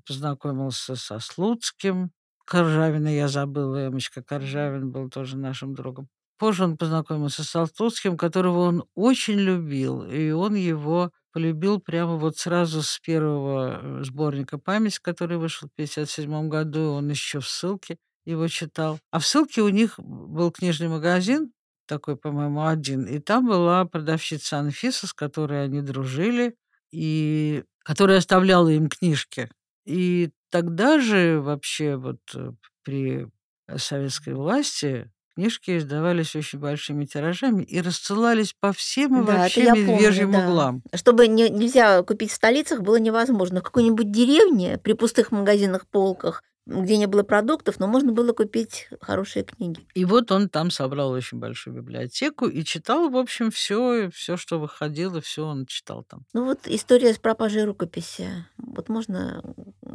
познакомился 0.06 0.96
со 0.96 1.18
Слуцким. 1.18 2.10
Коржавина 2.46 3.08
я 3.08 3.28
забыла, 3.28 3.88
Эмочка 3.88 4.22
Коржавин 4.22 4.90
был 4.90 5.10
тоже 5.10 5.36
нашим 5.36 5.74
другом. 5.74 6.08
Позже 6.38 6.64
он 6.64 6.76
познакомился 6.76 7.44
с 7.44 7.56
Алтутским, 7.56 8.16
которого 8.16 8.60
он 8.60 8.84
очень 8.94 9.38
любил, 9.38 10.02
и 10.04 10.30
он 10.30 10.54
его 10.54 11.10
полюбил 11.32 11.80
прямо 11.80 12.16
вот 12.16 12.36
сразу 12.38 12.82
с 12.82 12.98
первого 12.98 13.80
э, 14.00 14.04
сборника 14.04 14.58
«Память», 14.58 14.98
который 14.98 15.38
вышел 15.38 15.68
в 15.68 15.72
1957 15.72 16.48
году, 16.48 16.92
он 16.92 17.08
еще 17.10 17.40
в 17.40 17.48
ссылке 17.48 17.98
его 18.24 18.48
читал. 18.48 18.98
А 19.10 19.18
в 19.18 19.26
ссылке 19.26 19.62
у 19.62 19.68
них 19.68 19.98
был 19.98 20.50
книжный 20.50 20.88
магазин, 20.88 21.52
такой, 21.86 22.16
по-моему, 22.16 22.66
один, 22.66 23.04
и 23.04 23.18
там 23.18 23.46
была 23.46 23.84
продавщица 23.84 24.58
Анфиса, 24.58 25.06
с 25.06 25.12
которой 25.12 25.64
они 25.64 25.80
дружили, 25.80 26.56
и 26.90 27.64
которая 27.84 28.18
оставляла 28.18 28.68
им 28.68 28.88
книжки. 28.88 29.50
И 29.84 30.30
тогда 30.50 31.00
же 31.00 31.40
вообще 31.40 31.96
вот 31.96 32.20
э, 32.34 32.52
при 32.82 33.28
советской 33.76 34.34
власти 34.34 35.10
Книжки 35.36 35.76
издавались 35.76 36.34
очень 36.34 36.58
большими 36.58 37.04
тиражами 37.04 37.62
и 37.62 37.82
рассылались 37.82 38.54
по 38.58 38.72
всем 38.72 39.22
и 39.22 39.26
да, 39.26 39.36
вообще 39.36 39.70
медвежьим 39.70 40.32
помню, 40.32 40.46
да. 40.46 40.48
углам. 40.48 40.82
Чтобы 40.94 41.28
не, 41.28 41.50
нельзя 41.50 42.02
купить 42.02 42.30
в 42.30 42.34
столицах, 42.34 42.80
было 42.80 42.96
невозможно. 42.96 43.60
В 43.60 43.64
какой-нибудь 43.64 44.10
деревне 44.10 44.80
при 44.82 44.94
пустых 44.94 45.32
магазинах, 45.32 45.86
полках 45.88 46.42
где 46.66 46.96
не 46.96 47.06
было 47.06 47.22
продуктов, 47.22 47.78
но 47.78 47.86
можно 47.86 48.12
было 48.12 48.32
купить 48.32 48.88
хорошие 49.00 49.44
книги. 49.44 49.86
И 49.94 50.04
вот 50.04 50.32
он 50.32 50.48
там 50.48 50.70
собрал 50.70 51.10
очень 51.10 51.38
большую 51.38 51.76
библиотеку 51.76 52.46
и 52.46 52.64
читал, 52.64 53.08
в 53.08 53.16
общем, 53.16 53.50
все, 53.52 54.10
все, 54.10 54.36
что 54.36 54.58
выходило, 54.58 55.20
все 55.20 55.46
он 55.46 55.66
читал 55.66 56.02
там. 56.02 56.24
Ну 56.32 56.44
вот 56.44 56.66
история 56.66 57.14
с 57.14 57.18
пропажей 57.18 57.64
рукописи. 57.64 58.28
Вот 58.58 58.88
можно 58.88 59.42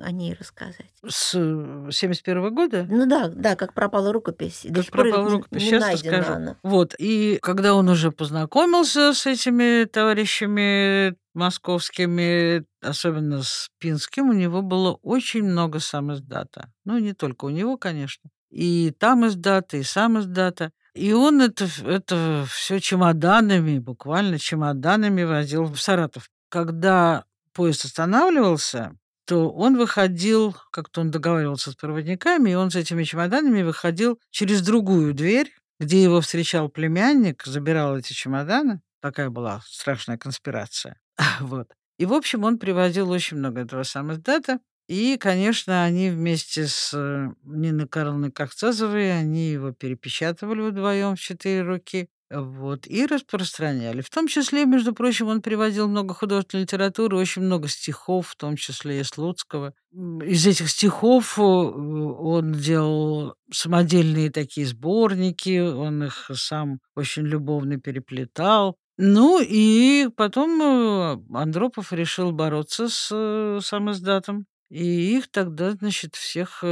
о 0.02 0.12
ней 0.12 0.34
рассказать. 0.34 0.92
С 1.08 1.32
71 1.32 2.54
года? 2.54 2.86
Ну 2.90 3.06
да, 3.06 3.30
да, 3.30 3.56
как 3.56 3.74
пропала 3.74 4.12
рукопись. 4.14 4.66
Как 4.74 4.86
пропала 4.88 5.30
рукопись, 5.30 5.64
сейчас 5.64 5.94
расскажу. 5.94 6.34
Она. 6.34 6.58
Вот, 6.64 6.96
и 6.98 7.40
когда 7.42 7.74
он 7.74 7.90
уже 7.90 8.12
познакомился 8.12 9.14
с 9.14 9.26
этими 9.26 9.86
товарищами 9.86 11.16
московскими, 11.34 12.66
особенно 12.82 13.44
с 13.44 13.70
Пинским, 13.80 14.30
у 14.30 14.34
него 14.34 14.62
было 14.62 14.98
очень 15.02 15.44
много 15.44 15.80
сам 15.80 16.14
издата. 16.14 16.72
Ну, 16.86 16.98
не 17.00 17.14
только 17.14 17.46
у 17.46 17.50
него, 17.50 17.78
конечно. 17.78 18.30
И 18.50 18.94
там 19.00 19.26
издата, 19.26 19.78
и 19.78 19.84
сам 19.84 20.20
издата. 20.20 20.72
И 20.94 21.14
он 21.14 21.42
это, 21.42 21.68
это 21.86 22.46
все 22.50 22.80
чемоданами, 22.80 23.80
буквально 23.80 24.38
чемоданами 24.38 25.24
возил 25.24 25.64
в 25.64 25.78
Саратов. 25.78 26.30
Когда 26.50 27.24
поезд 27.54 27.86
останавливался, 27.86 28.98
то 29.26 29.52
он 29.52 29.78
выходил, 29.78 30.56
как-то 30.72 31.02
он 31.02 31.12
договаривался 31.12 31.72
с 31.72 31.76
проводниками, 31.76 32.52
и 32.52 32.56
он 32.56 32.72
с 32.72 32.76
этими 32.76 33.04
чемоданами 33.04 33.62
выходил 33.62 34.20
через 34.30 34.62
другую 34.62 35.14
дверь, 35.14 35.52
где 35.80 36.02
его 36.02 36.22
встречал 36.22 36.70
племянник, 36.70 37.44
забирал 37.46 37.98
эти 37.98 38.14
чемоданы. 38.14 38.82
Такая 39.02 39.30
была 39.30 39.62
страшная 39.66 40.18
конспирация. 40.18 41.00
Вот. 41.40 41.68
И, 41.98 42.06
в 42.06 42.14
общем, 42.14 42.44
он 42.44 42.58
привозил 42.58 43.12
очень 43.12 43.38
много 43.38 43.62
этого 43.62 43.84
самоздата. 43.84 44.60
И, 44.88 45.18
конечно, 45.18 45.84
они 45.84 46.10
вместе 46.10 46.68
с 46.68 46.92
э, 46.94 47.30
Ниной 47.44 47.88
Карловной 47.88 48.32
Кавцазовой, 48.32 49.18
они 49.18 49.52
его 49.52 49.72
перепечатывали 49.72 50.62
вдвоем 50.62 51.16
в 51.16 51.20
четыре 51.20 51.62
руки. 51.62 52.10
Вот, 52.34 52.88
и 52.88 53.06
распространяли. 53.06 54.00
В 54.00 54.10
том 54.10 54.28
числе, 54.28 54.66
между 54.66 54.94
прочим, 54.94 55.28
он 55.28 55.42
приводил 55.42 55.90
много 55.90 56.14
художественной 56.14 56.64
литературы, 56.64 57.18
очень 57.18 57.42
много 57.42 57.68
стихов, 57.68 58.30
в 58.30 58.36
том 58.38 58.56
числе 58.56 59.02
и 59.02 59.04
Слуцкого. 59.04 59.74
Из 59.92 60.48
этих 60.48 60.70
стихов 60.70 61.38
э, 61.38 61.42
он 61.42 62.54
делал 62.54 63.36
самодельные 63.52 64.32
такие 64.32 64.66
сборники, 64.66 65.60
он 65.60 66.06
их 66.06 66.32
сам 66.34 66.80
очень 66.96 67.24
любовно 67.24 67.82
переплетал. 67.82 68.78
Ну 68.98 69.42
и 69.42 70.08
потом 70.16 70.62
э, 70.62 71.38
Андропов 71.38 71.92
решил 71.92 72.32
бороться 72.32 72.88
с 72.88 73.10
э, 73.12 73.60
самоиздатом. 73.62 74.46
И 74.70 75.18
их 75.18 75.30
тогда, 75.30 75.72
значит, 75.72 76.16
всех... 76.16 76.64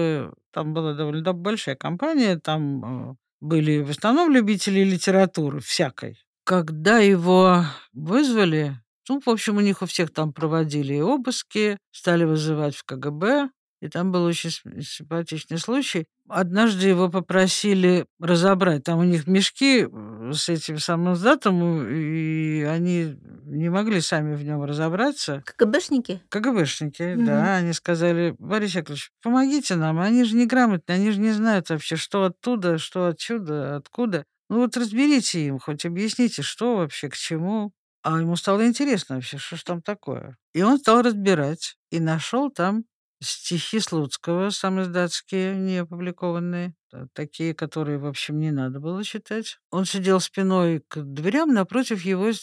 Там 0.52 0.74
была 0.74 0.93
довольно 0.93 1.34
большая 1.34 1.76
компания, 1.76 2.39
там 2.39 3.17
были 3.41 3.80
в 3.82 3.89
основном 3.91 4.32
любители 4.32 4.82
литературы 4.82 5.60
всякой. 5.60 6.19
Когда 6.43 6.99
его 6.99 7.63
вызвали, 7.93 8.80
ну, 9.08 9.21
в 9.23 9.30
общем, 9.30 9.58
у 9.58 9.62
них 9.62 9.82
у 9.82 9.86
всех 9.86 10.12
там 10.12 10.34
проводили 10.34 10.99
обыски, 10.99 11.78
стали 11.91 12.23
вызывать 12.23 12.75
в 12.75 12.84
КГБ. 12.84 13.49
И 13.82 13.88
там 13.88 14.12
был 14.12 14.26
очень 14.26 14.50
симпатичный 14.50 15.58
случай. 15.58 16.06
Однажды 16.28 16.88
его 16.88 17.10
попросили 17.10 18.06
разобрать. 18.20 18.84
Там 18.84 19.00
у 19.00 19.04
них 19.04 19.26
мешки 19.26 19.88
э, 19.89 20.32
с 20.34 20.50
этим 20.50 20.80
самым 20.80 21.15
датом, 21.20 21.88
и 21.88 22.62
они 22.63 23.15
не 23.46 23.70
могли 23.70 24.02
сами 24.02 24.36
в 24.36 24.44
нем 24.44 24.63
разобраться. 24.63 25.42
КГБшники? 25.46 26.22
КГБшники, 26.30 27.15
угу. 27.15 27.26
да. 27.26 27.56
Они 27.56 27.74
сказали, 27.74 28.36
Борис 28.38 28.76
Яковлевич, 28.76 29.12
помогите 29.24 29.76
нам. 29.76 30.00
Они 30.00 30.26
же 30.26 30.36
не 30.36 30.46
грамотные, 30.46 30.98
они 30.98 31.12
же 31.12 31.20
не 31.20 31.32
знают 31.32 31.70
вообще, 31.70 31.96
что 31.96 32.26
оттуда, 32.26 32.78
что 32.78 33.08
отсюда, 33.08 33.78
откуда. 33.78 34.26
Ну 34.50 34.60
вот 34.60 34.76
разберите 34.76 35.46
им, 35.46 35.60
хоть 35.60 35.86
объясните, 35.86 36.42
что 36.42 36.76
вообще, 36.76 37.10
к 37.10 37.15
чему. 37.15 37.72
А 38.02 38.20
ему 38.20 38.36
стало 38.36 38.65
интересно 38.65 39.15
вообще, 39.15 39.38
что 39.38 39.58
ж 39.58 39.63
там 39.63 39.82
такое. 39.82 40.38
И 40.54 40.62
он 40.62 40.80
стал 40.80 41.02
разбирать 41.02 41.76
и 41.92 42.00
нашел 42.00 42.50
там 42.50 42.86
стихи 43.22 43.80
Слуцкого, 43.80 44.50
самоиздатские, 44.50 45.56
не 45.58 45.78
опубликованные, 45.80 46.74
такие, 47.14 47.54
которые, 47.54 47.98
в 47.98 48.06
общем, 48.06 48.40
не 48.40 48.52
надо 48.52 48.80
было 48.80 49.04
читать. 49.04 49.60
Он 49.72 49.86
сидел 49.86 50.20
спиной 50.20 50.84
к 50.88 51.02
дверям, 51.02 51.54
напротив 51.54 52.04
его 52.04 52.30
э, 52.30 52.34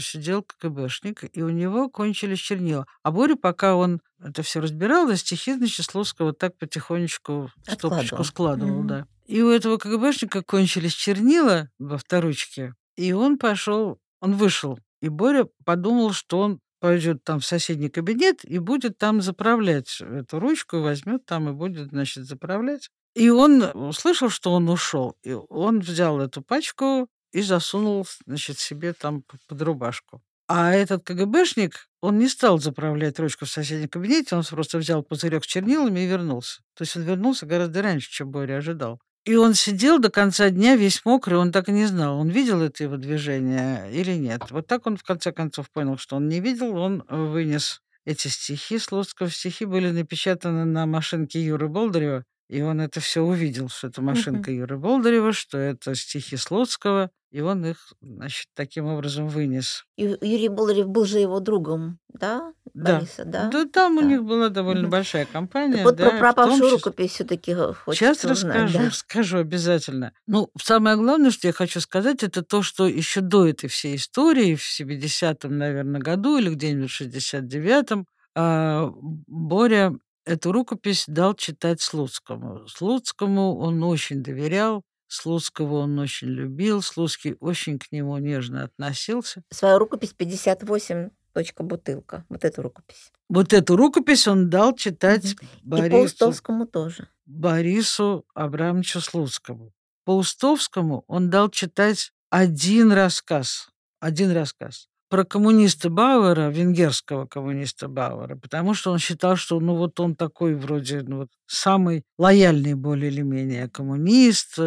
сидел 0.00 0.42
КГБшник, 0.42 1.24
и 1.36 1.42
у 1.42 1.50
него 1.50 1.88
кончились 1.88 2.38
чернила. 2.40 2.86
А 3.02 3.10
Боря, 3.10 3.36
пока 3.36 3.76
он 3.76 4.00
это 4.22 4.42
все 4.42 4.60
разбирал, 4.60 5.06
да, 5.06 5.16
стихи, 5.16 5.54
значит, 5.54 5.84
Слуцкого 5.86 6.32
так 6.32 6.56
потихонечку 6.58 7.50
в 7.66 7.70
стопочку 7.72 8.24
складывал, 8.24 8.78
Мгм. 8.80 8.86
да. 8.88 9.06
И 9.26 9.40
у 9.42 9.50
этого 9.50 9.76
КГБшника 9.78 10.42
кончились 10.42 10.92
чернила 10.94 11.68
во 11.78 11.98
вторучке, 11.98 12.74
и 12.96 13.12
он 13.12 13.38
пошел, 13.38 13.98
он 14.20 14.34
вышел. 14.34 14.78
И 15.00 15.08
Боря 15.08 15.46
подумал, 15.64 16.12
что 16.12 16.38
он 16.40 16.60
пойдет 16.82 17.22
там 17.22 17.38
в 17.38 17.46
соседний 17.46 17.88
кабинет 17.88 18.44
и 18.44 18.58
будет 18.58 18.98
там 18.98 19.22
заправлять 19.22 20.00
эту 20.00 20.40
ручку, 20.40 20.80
возьмет 20.80 21.24
там 21.24 21.48
и 21.48 21.52
будет, 21.52 21.90
значит, 21.90 22.24
заправлять. 22.24 22.88
И 23.14 23.30
он 23.30 23.62
услышал, 23.62 24.30
что 24.30 24.50
он 24.52 24.68
ушел, 24.68 25.14
и 25.22 25.32
он 25.32 25.78
взял 25.78 26.20
эту 26.20 26.42
пачку 26.42 27.06
и 27.30 27.40
засунул, 27.40 28.04
значит, 28.26 28.58
себе 28.58 28.94
там 28.94 29.22
под 29.46 29.62
рубашку. 29.62 30.22
А 30.48 30.72
этот 30.72 31.04
КГБшник, 31.04 31.88
он 32.00 32.18
не 32.18 32.26
стал 32.28 32.58
заправлять 32.58 33.20
ручку 33.20 33.44
в 33.44 33.50
соседнем 33.50 33.88
кабинете, 33.88 34.34
он 34.34 34.42
просто 34.42 34.78
взял 34.78 35.04
пузырек 35.04 35.44
с 35.44 35.46
чернилами 35.46 36.00
и 36.00 36.06
вернулся. 36.06 36.62
То 36.74 36.82
есть 36.82 36.96
он 36.96 37.04
вернулся 37.04 37.46
гораздо 37.46 37.82
раньше, 37.82 38.10
чем 38.10 38.32
Боря 38.32 38.56
ожидал. 38.56 39.00
И 39.24 39.36
он 39.36 39.54
сидел 39.54 40.00
до 40.00 40.10
конца 40.10 40.50
дня 40.50 40.74
весь 40.74 41.04
мокрый, 41.04 41.38
он 41.38 41.52
так 41.52 41.68
и 41.68 41.72
не 41.72 41.86
знал, 41.86 42.18
он 42.18 42.28
видел 42.28 42.60
это 42.60 42.82
его 42.82 42.96
движение 42.96 43.88
или 43.92 44.14
нет. 44.14 44.50
Вот 44.50 44.66
так 44.66 44.86
он 44.86 44.96
в 44.96 45.04
конце 45.04 45.30
концов 45.30 45.70
понял, 45.70 45.96
что 45.96 46.16
он 46.16 46.28
не 46.28 46.40
видел, 46.40 46.76
он 46.76 47.04
э, 47.08 47.16
вынес 47.16 47.82
эти 48.04 48.26
стихи. 48.26 48.78
Слуцкого 48.78 49.30
стихи 49.30 49.64
были 49.64 49.90
напечатаны 49.90 50.64
на 50.64 50.86
машинке 50.86 51.40
Юры 51.40 51.68
Болдырева, 51.68 52.24
и 52.48 52.62
он 52.62 52.80
это 52.80 52.98
все 52.98 53.22
увидел, 53.22 53.68
что 53.68 53.86
это 53.86 54.02
машинка 54.02 54.50
Юры 54.50 54.76
Болдырева, 54.76 55.32
что 55.32 55.56
это 55.56 55.94
стихи 55.94 56.36
Слуцкого, 56.36 57.10
и 57.32 57.40
он 57.40 57.64
их, 57.66 57.92
значит, 58.02 58.46
таким 58.54 58.86
образом 58.86 59.26
вынес. 59.26 59.84
Юрий 59.96 60.48
Болдырев 60.48 60.86
был 60.88 61.04
же 61.06 61.18
его 61.18 61.40
другом, 61.40 61.98
да, 62.12 62.52
Да. 62.74 62.96
Бориса, 62.98 63.24
да? 63.24 63.48
Да, 63.48 63.64
там 63.66 63.96
у 63.96 64.00
Да. 64.02 64.06
них 64.06 64.22
была 64.22 64.48
довольно 64.50 64.88
большая 64.88 65.24
компания. 65.24 65.76
Так 65.76 65.84
вот 65.84 65.96
да, 65.96 66.10
про 66.10 66.18
пропавшую 66.18 66.62
числе- 66.68 66.70
рукопись 66.76 67.10
все-таки 67.12 67.54
хочется 67.54 67.92
Сейчас 67.94 68.24
узнать, 68.24 68.54
расскажу, 68.54 68.78
да? 68.78 68.86
расскажу 68.86 69.38
обязательно. 69.38 70.12
Ну, 70.26 70.50
самое 70.62 70.96
главное, 70.96 71.30
что 71.30 71.46
я 71.46 71.52
хочу 71.54 71.80
сказать, 71.80 72.22
это 72.22 72.42
то, 72.42 72.62
что 72.62 72.86
еще 72.86 73.22
до 73.22 73.46
этой 73.48 73.68
всей 73.68 73.96
истории, 73.96 74.54
в 74.54 74.62
70-м, 74.62 75.56
наверное, 75.56 76.00
году 76.00 76.36
или 76.38 76.50
где-нибудь 76.50 76.90
в 76.90 76.94
69-м, 76.94 78.06
а, 78.34 78.90
Боря 79.26 79.94
эту 80.24 80.52
рукопись 80.52 81.04
дал 81.08 81.34
читать 81.34 81.80
Слуцкому. 81.80 82.68
Слуцкому 82.68 83.56
он 83.58 83.82
очень 83.82 84.22
доверял, 84.22 84.82
Слуцкого 85.12 85.80
он 85.80 85.98
очень 85.98 86.28
любил, 86.28 86.80
Слуцкий 86.80 87.36
очень 87.38 87.78
к 87.78 87.92
нему 87.92 88.16
нежно 88.16 88.64
относился. 88.64 89.42
Свою 89.50 89.78
рукопись 89.78 90.14
58 90.14 91.10
точка 91.34 91.62
бутылка. 91.62 92.24
Вот 92.30 92.44
эту 92.44 92.62
рукопись. 92.62 93.12
Вот 93.28 93.52
эту 93.52 93.76
рукопись 93.76 94.26
он 94.26 94.48
дал 94.48 94.74
читать 94.74 95.34
И 95.34 95.36
Борису. 95.62 95.90
Паустовскому 95.90 96.66
тоже. 96.66 97.08
Борису 97.26 98.24
Абрамовичу 98.34 99.00
Слуцкому. 99.02 99.72
Паустовскому 100.04 101.04
он 101.06 101.28
дал 101.28 101.50
читать 101.50 102.12
один 102.30 102.90
рассказ. 102.90 103.68
Один 104.00 104.30
рассказ. 104.32 104.88
Про 105.10 105.24
коммуниста 105.24 105.90
Бауэра, 105.90 106.48
венгерского 106.48 107.26
коммуниста 107.26 107.86
Бауэра, 107.86 108.36
потому 108.36 108.72
что 108.72 108.90
он 108.92 108.98
считал, 108.98 109.36
что 109.36 109.60
ну 109.60 109.76
вот 109.76 110.00
он 110.00 110.16
такой 110.16 110.54
вроде 110.54 111.02
ну, 111.02 111.18
вот, 111.18 111.28
самый 111.46 112.02
лояльный 112.16 112.72
более 112.72 113.10
или 113.10 113.20
менее 113.20 113.68
коммунист, 113.68 114.58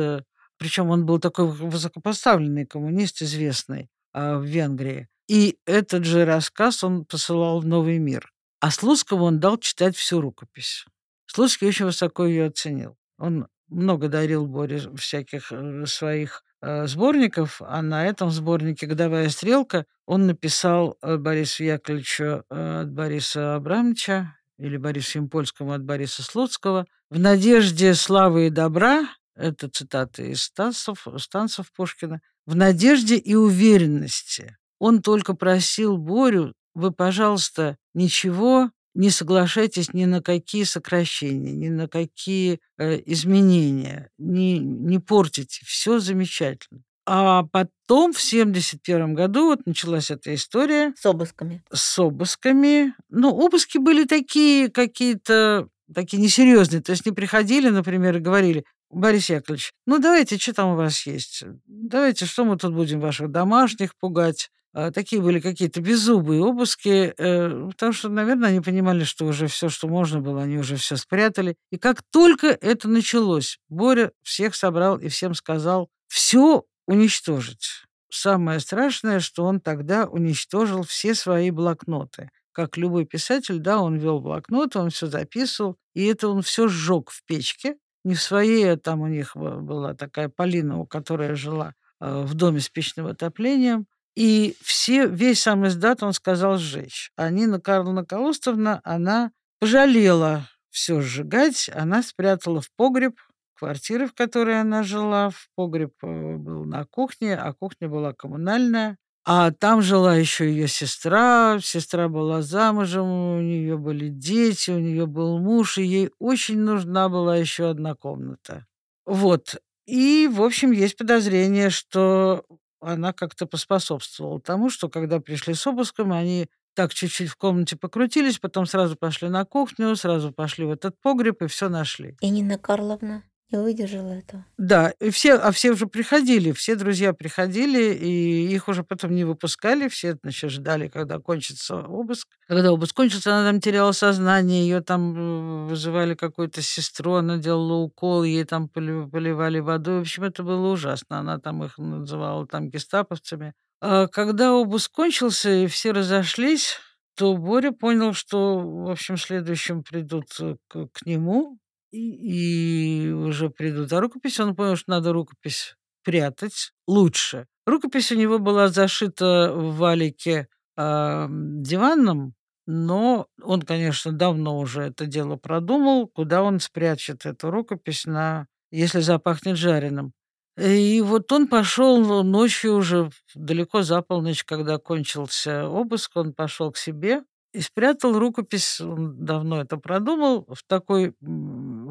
причем 0.57 0.89
он 0.89 1.05
был 1.05 1.19
такой 1.19 1.47
высокопоставленный 1.47 2.65
коммунист, 2.65 3.21
известный 3.21 3.89
а, 4.13 4.37
в 4.37 4.45
Венгрии. 4.45 5.07
И 5.27 5.57
этот 5.65 6.05
же 6.05 6.25
рассказ 6.25 6.83
он 6.83 7.05
посылал 7.05 7.59
в 7.59 7.65
Новый 7.65 7.97
мир. 7.97 8.31
А 8.59 8.71
Слуцкому 8.71 9.25
он 9.25 9.39
дал 9.39 9.57
читать 9.57 9.95
всю 9.95 10.21
рукопись. 10.21 10.85
Слуцкий 11.25 11.67
очень 11.67 11.85
высоко 11.85 12.25
ее 12.25 12.45
оценил. 12.45 12.95
Он 13.17 13.47
много 13.67 14.07
дарил 14.07 14.45
Боре 14.45 14.79
всяких 14.95 15.51
э, 15.51 15.85
своих 15.85 16.43
э, 16.61 16.87
сборников, 16.87 17.61
а 17.61 17.81
на 17.81 18.05
этом 18.05 18.29
сборнике 18.29 18.85
«Годовая 18.85 19.29
стрелка» 19.29 19.85
он 20.05 20.27
написал 20.27 20.97
э, 21.01 21.17
Борису 21.17 21.63
Яковлевичу 21.63 22.43
э, 22.49 22.81
от 22.81 22.91
Бориса 22.91 23.55
Абрамовича 23.55 24.37
или 24.57 24.77
Борису 24.77 25.19
Импольскому 25.19 25.73
от 25.73 25.83
Бориса 25.83 26.23
Слуцкого 26.23 26.85
«В 27.09 27.19
надежде 27.19 27.93
славы 27.95 28.47
и 28.47 28.49
добра» 28.49 29.07
это 29.35 29.69
цитаты 29.69 30.31
из 30.31 30.43
станцев, 30.43 31.07
станцев 31.17 31.71
Пушкина 31.73 32.21
«В 32.45 32.55
надежде 32.55 33.17
и 33.17 33.35
уверенности». 33.35 34.57
Он 34.79 35.01
только 35.01 35.33
просил 35.33 35.97
Борю, 35.97 36.53
вы, 36.73 36.91
пожалуйста, 36.91 37.77
ничего 37.93 38.69
не 38.93 39.09
соглашайтесь 39.09 39.93
ни 39.93 40.05
на 40.05 40.21
какие 40.21 40.63
сокращения, 40.63 41.51
ни 41.51 41.69
на 41.69 41.87
какие 41.87 42.59
э, 42.77 43.01
изменения, 43.05 44.09
не, 44.17 44.59
не 44.59 44.99
портите, 44.99 45.61
все 45.65 45.99
замечательно. 45.99 46.81
А 47.05 47.43
потом 47.43 48.13
в 48.13 48.21
71 48.21 49.13
году 49.13 49.47
вот 49.47 49.65
началась 49.65 50.09
эта 50.09 50.33
история 50.33 50.93
С 50.97 51.05
обысками. 51.05 51.61
с 51.71 51.99
обысками. 51.99 52.95
Ну, 53.09 53.29
обыски 53.29 53.77
были 53.77 54.05
такие 54.05 54.69
какие-то 54.69 55.67
такие 55.93 56.21
несерьезные. 56.21 56.81
То 56.81 56.91
есть 56.93 57.05
не 57.05 57.11
приходили, 57.11 57.69
например, 57.69 58.17
и 58.17 58.21
говорили, 58.21 58.65
Борис 58.89 59.29
Яковлевич, 59.29 59.71
ну 59.85 59.99
давайте, 59.99 60.37
что 60.37 60.53
там 60.53 60.69
у 60.69 60.75
вас 60.75 61.05
есть? 61.05 61.43
Давайте, 61.65 62.25
что 62.25 62.45
мы 62.45 62.57
тут 62.57 62.73
будем 62.73 62.99
ваших 62.99 63.31
домашних 63.31 63.95
пугать? 63.97 64.49
А, 64.73 64.91
Такие 64.91 65.21
были 65.21 65.39
какие-то 65.39 65.79
беззубые 65.79 66.41
обыски, 66.43 67.13
э, 67.17 67.69
потому 67.69 67.93
что, 67.93 68.09
наверное, 68.09 68.49
они 68.49 68.59
понимали, 68.59 69.05
что 69.05 69.25
уже 69.25 69.47
все, 69.47 69.69
что 69.69 69.87
можно 69.87 70.19
было, 70.19 70.43
они 70.43 70.57
уже 70.57 70.75
все 70.75 70.97
спрятали. 70.97 71.55
И 71.71 71.77
как 71.77 72.01
только 72.11 72.47
это 72.47 72.89
началось, 72.89 73.57
Боря 73.69 74.11
всех 74.21 74.53
собрал 74.53 74.97
и 74.97 75.07
всем 75.07 75.33
сказал 75.33 75.89
все 76.07 76.63
уничтожить. 76.87 77.85
Самое 78.09 78.59
страшное, 78.59 79.21
что 79.21 79.45
он 79.45 79.61
тогда 79.61 80.07
уничтожил 80.07 80.83
все 80.83 81.15
свои 81.15 81.51
блокноты. 81.51 82.29
Как 82.51 82.77
любой 82.77 83.05
писатель, 83.05 83.59
да, 83.59 83.79
он 83.79 83.97
вел 83.97 84.19
блокноты, 84.19 84.79
он 84.79 84.89
все 84.89 85.07
записывал, 85.07 85.77
и 85.93 86.05
это 86.05 86.27
он 86.29 86.41
все 86.41 86.67
сжег 86.67 87.11
в 87.11 87.23
печке. 87.25 87.75
Не 88.05 88.13
в 88.13 88.21
своей, 88.21 88.71
а 88.71 88.77
там 88.77 89.01
у 89.01 89.07
них 89.07 89.35
была 89.35 89.95
такая 89.95 90.29
Полина, 90.29 90.79
у 90.79 90.85
которой 90.85 91.33
жила 91.35 91.73
э, 91.99 92.21
в 92.21 92.35
доме 92.35 92.59
с 92.59 92.69
печным 92.69 93.07
отоплением. 93.07 93.87
И 94.15 94.55
все, 94.61 95.07
весь 95.07 95.41
сам 95.41 95.65
издат 95.67 96.03
он 96.03 96.13
сказал 96.13 96.57
сжечь. 96.57 97.11
А 97.17 97.31
Нина 97.31 97.59
Карловна 97.59 98.05
Колостовна, 98.05 98.79
она 98.83 99.31
пожалела 99.59 100.47
все 100.69 101.01
сжигать, 101.01 101.69
она 101.73 102.03
спрятала 102.03 102.61
в 102.61 102.71
погреб 102.77 103.19
квартиры, 103.55 104.07
в 104.07 104.13
которой 104.13 104.61
она 104.61 104.83
жила. 104.83 105.31
В 105.31 105.49
погреб 105.55 105.93
э, 106.03 106.35
был 106.35 106.63
на 106.63 106.85
кухне, 106.85 107.35
а 107.35 107.53
кухня 107.53 107.89
была 107.89 108.13
коммунальная. 108.13 108.99
А 109.27 109.49
там 109.51 109.81
жила 109.81 110.15
еще 110.15 110.47
ее 110.47 110.67
сестра. 110.67 111.57
Сестра 111.59 112.07
была 112.07 112.43
замужем, 112.43 113.05
у 113.37 113.41
нее 113.41 113.75
были 113.75 114.09
дети, 114.09 114.69
у 114.69 114.79
нее 114.79 115.07
был 115.07 115.39
муж, 115.39 115.79
и 115.79 115.83
ей 115.83 116.11
очень 116.19 116.59
нужна 116.59 117.09
была 117.09 117.35
еще 117.35 117.69
одна 117.69 117.95
комната. 117.95 118.67
Вот. 119.05 119.55
И, 119.87 120.29
в 120.31 120.43
общем, 120.43 120.71
есть 120.71 120.95
подозрение, 120.95 121.71
что 121.71 122.45
она 122.79 123.13
как-то 123.13 123.47
поспособствовала 123.47 124.39
тому, 124.39 124.69
что 124.69 124.89
когда 124.89 125.19
пришли 125.19 125.55
с 125.55 125.65
обыском, 125.65 126.11
они 126.11 126.47
так 126.75 126.93
чуть-чуть 126.93 127.29
в 127.29 127.35
комнате 127.35 127.77
покрутились, 127.77 128.37
потом 128.37 128.67
сразу 128.67 128.95
пошли 128.95 129.29
на 129.29 129.43
кухню, 129.45 129.95
сразу 129.95 130.33
пошли 130.33 130.65
в 130.65 130.71
этот 130.71 130.99
погреб 131.01 131.41
и 131.41 131.47
все 131.47 131.69
нашли. 131.69 132.15
И 132.21 132.29
Нина 132.29 132.59
Карловна 132.59 133.23
не 133.51 133.59
выдержала 133.59 134.11
этого. 134.11 134.45
Да, 134.57 134.93
и 134.99 135.09
все, 135.09 135.33
а 135.35 135.51
все 135.51 135.71
уже 135.71 135.87
приходили, 135.87 136.51
все 136.51 136.75
друзья 136.75 137.13
приходили, 137.13 137.93
и 137.93 138.47
их 138.53 138.67
уже 138.67 138.83
потом 138.83 139.15
не 139.15 139.23
выпускали, 139.23 139.87
все, 139.87 140.17
значит, 140.21 140.51
ждали, 140.51 140.87
когда 140.87 141.19
кончится 141.19 141.75
обыск. 141.77 142.27
Когда 142.47 142.71
обыск 142.71 142.95
кончился, 142.95 143.35
она 143.35 143.49
там 143.51 143.61
теряла 143.61 143.91
сознание, 143.91 144.63
ее 144.63 144.81
там 144.81 145.15
э, 145.15 145.69
вызывали 145.69 146.15
какую-то 146.15 146.61
сестру, 146.61 147.13
она 147.13 147.37
делала 147.37 147.75
укол, 147.75 148.23
ей 148.23 148.43
там 148.45 148.67
поли- 148.67 149.09
поливали 149.09 149.59
водой. 149.59 149.99
В 149.99 150.01
общем, 150.01 150.23
это 150.23 150.43
было 150.43 150.71
ужасно. 150.71 151.19
Она 151.19 151.39
там 151.39 151.63
их 151.63 151.77
называла 151.77 152.47
там 152.47 152.69
гестаповцами. 152.69 153.53
А 153.81 154.07
когда 154.07 154.53
обыск 154.53 154.91
кончился, 154.91 155.51
и 155.51 155.67
все 155.67 155.91
разошлись, 155.91 156.79
то 157.15 157.35
Боря 157.37 157.71
понял, 157.71 158.13
что, 158.13 158.59
в 158.59 158.89
общем, 158.89 159.17
следующим 159.17 159.83
придут 159.83 160.25
э, 160.39 160.55
к, 160.67 160.87
к 160.87 161.05
нему, 161.05 161.59
и, 161.95 163.11
уже 163.11 163.49
придут 163.49 163.89
за 163.89 164.01
рукопись. 164.01 164.39
Он 164.39 164.55
понял, 164.55 164.75
что 164.75 164.91
надо 164.91 165.13
рукопись 165.13 165.75
прятать 166.03 166.71
лучше. 166.87 167.47
Рукопись 167.65 168.11
у 168.11 168.15
него 168.15 168.37
была 168.37 168.67
зашита 168.67 169.51
в 169.53 169.77
валике 169.77 170.47
а, 170.77 171.27
диванном, 171.29 172.35
но 172.67 173.27
он, 173.41 173.61
конечно, 173.61 174.11
давно 174.11 174.59
уже 174.59 174.83
это 174.83 175.05
дело 175.05 175.35
продумал, 175.35 176.07
куда 176.07 176.43
он 176.43 176.59
спрячет 176.59 177.25
эту 177.25 177.49
рукопись, 177.49 178.05
на, 178.05 178.47
если 178.71 178.99
запахнет 178.99 179.57
жареным. 179.57 180.13
И 180.57 181.01
вот 181.01 181.31
он 181.31 181.47
пошел 181.47 182.23
ночью 182.23 182.75
уже 182.75 183.09
далеко 183.33 183.81
за 183.81 184.01
полночь, 184.01 184.43
когда 184.43 184.77
кончился 184.77 185.67
обыск, 185.67 186.11
он 186.15 186.33
пошел 186.33 186.71
к 186.71 186.77
себе 186.77 187.23
и 187.55 187.61
спрятал 187.61 188.17
рукопись, 188.17 188.79
он 188.81 189.25
давно 189.25 189.61
это 189.61 189.77
продумал, 189.77 190.45
в 190.49 190.63
такой 190.67 191.13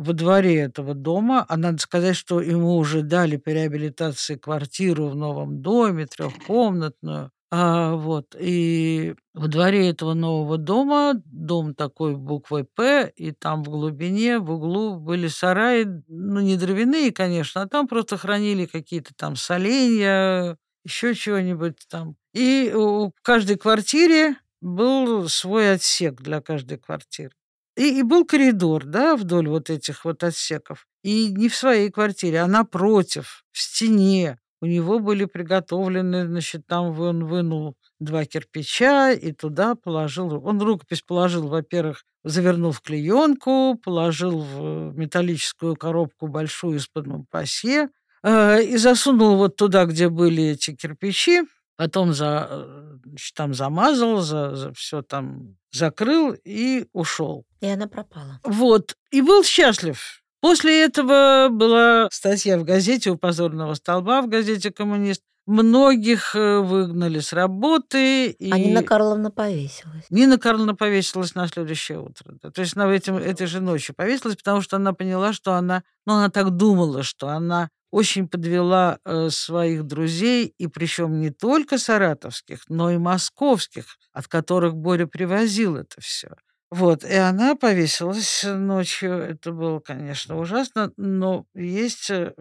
во 0.04 0.12
дворе 0.12 0.56
этого 0.60 0.94
дома. 0.94 1.44
А 1.48 1.56
надо 1.56 1.78
сказать, 1.78 2.16
что 2.16 2.40
ему 2.40 2.76
уже 2.76 3.02
дали 3.02 3.36
по 3.36 3.50
реабилитации 3.50 4.36
квартиру 4.36 5.08
в 5.08 5.16
новом 5.16 5.62
доме, 5.62 6.06
трехкомнатную. 6.06 7.30
А, 7.56 7.94
вот, 7.94 8.34
и 8.36 9.14
во 9.32 9.46
дворе 9.46 9.88
этого 9.88 10.14
нового 10.14 10.58
дома, 10.58 11.12
дом 11.24 11.74
такой 11.74 12.16
буквой 12.16 12.64
«П», 12.64 13.12
и 13.14 13.30
там 13.30 13.62
в 13.62 13.68
глубине, 13.68 14.40
в 14.40 14.50
углу 14.50 14.96
были 14.98 15.28
сараи, 15.28 15.86
ну, 16.08 16.40
не 16.40 16.56
дровяные, 16.56 17.12
конечно, 17.12 17.62
а 17.62 17.68
там 17.68 17.86
просто 17.86 18.16
хранили 18.16 18.66
какие-то 18.66 19.14
там 19.14 19.36
соленья, 19.36 20.56
еще 20.84 21.14
чего-нибудь 21.14 21.76
там. 21.88 22.16
И 22.32 22.72
в 22.74 23.12
каждой 23.22 23.56
квартире 23.56 24.34
был 24.60 25.28
свой 25.28 25.74
отсек 25.74 26.20
для 26.22 26.40
каждой 26.40 26.78
квартиры. 26.78 27.34
И, 27.76 27.98
и 27.98 28.02
был 28.02 28.24
коридор, 28.24 28.84
да, 28.84 29.16
вдоль 29.16 29.48
вот 29.48 29.70
этих 29.70 30.04
вот 30.04 30.22
отсеков. 30.22 30.86
И 31.02 31.32
не 31.32 31.48
в 31.48 31.56
своей 31.56 31.90
квартире, 31.90 32.40
а 32.40 32.46
напротив, 32.46 33.44
в 33.52 33.60
стене. 33.60 34.38
У 34.60 34.66
него 34.66 34.98
были 34.98 35.26
приготовлены, 35.26 36.26
значит, 36.26 36.66
там 36.66 36.98
он 36.98 37.26
вынул 37.26 37.76
два 38.00 38.24
кирпича 38.24 39.12
и 39.12 39.32
туда 39.32 39.74
положил. 39.74 40.42
Он 40.46 40.62
рукопись 40.62 41.02
положил, 41.02 41.48
во-первых, 41.48 42.04
завернул 42.22 42.72
в 42.72 42.80
клеенку, 42.80 43.78
положил 43.84 44.40
в 44.40 44.96
металлическую 44.96 45.76
коробку 45.76 46.28
большую 46.28 46.78
из-под 46.78 47.06
пасье 47.28 47.90
э, 48.22 48.62
и 48.62 48.76
засунул 48.78 49.36
вот 49.36 49.56
туда, 49.56 49.84
где 49.84 50.08
были 50.08 50.44
эти 50.44 50.74
кирпичи. 50.74 51.42
Потом 51.76 52.12
за, 52.12 52.48
э, 52.50 52.96
там 53.34 53.54
замазал, 53.54 54.20
за, 54.20 54.54
за 54.54 54.72
все 54.74 55.02
там 55.02 55.56
закрыл 55.72 56.34
и 56.44 56.86
ушел. 56.92 57.44
И 57.60 57.66
она 57.66 57.88
пропала. 57.88 58.40
Вот. 58.44 58.96
И 59.10 59.20
был 59.22 59.42
счастлив. 59.42 60.22
После 60.40 60.84
этого 60.84 61.48
была 61.50 62.08
статья 62.12 62.58
в 62.58 62.64
газете 62.64 63.10
у 63.10 63.16
позорного 63.16 63.74
столба, 63.74 64.20
в 64.22 64.28
газете 64.28 64.70
«Коммунист». 64.70 65.22
Многих 65.46 66.34
э, 66.34 66.60
выгнали 66.60 67.18
с 67.18 67.32
работы. 67.32 68.30
И... 68.30 68.50
А 68.50 68.58
Нина 68.58 68.82
Карловна 68.82 69.30
повесилась. 69.30 70.04
Нина 70.08 70.38
Карловна 70.38 70.74
повесилась 70.74 71.34
на 71.34 71.48
следующее 71.48 72.00
утро. 72.00 72.34
Да. 72.42 72.50
То 72.50 72.62
есть 72.62 72.76
она 72.76 72.90
этим, 72.94 73.16
этой 73.16 73.46
же 73.46 73.60
ночью 73.60 73.94
повесилась, 73.94 74.36
потому 74.36 74.62
что 74.62 74.76
она 74.76 74.94
поняла, 74.94 75.32
что 75.34 75.54
она... 75.54 75.82
Ну, 76.06 76.14
она 76.14 76.30
так 76.30 76.50
думала, 76.50 77.02
что 77.02 77.28
она 77.28 77.68
очень 77.94 78.26
подвела 78.28 78.98
э, 79.04 79.28
своих 79.30 79.84
друзей, 79.84 80.52
и 80.58 80.66
причем 80.66 81.20
не 81.20 81.30
только 81.30 81.78
саратовских, 81.78 82.64
но 82.68 82.90
и 82.90 82.98
московских, 82.98 83.84
от 84.12 84.26
которых 84.26 84.74
Боря 84.74 85.06
привозил 85.06 85.76
это 85.76 86.00
все. 86.00 86.30
Вот, 86.72 87.04
и 87.04 87.14
она 87.14 87.54
повесилась 87.54 88.42
ночью. 88.44 89.12
Это 89.12 89.52
было, 89.52 89.78
конечно, 89.78 90.36
ужасно, 90.40 90.90
но 90.96 91.46
есть 91.54 92.10
э, 92.10 92.32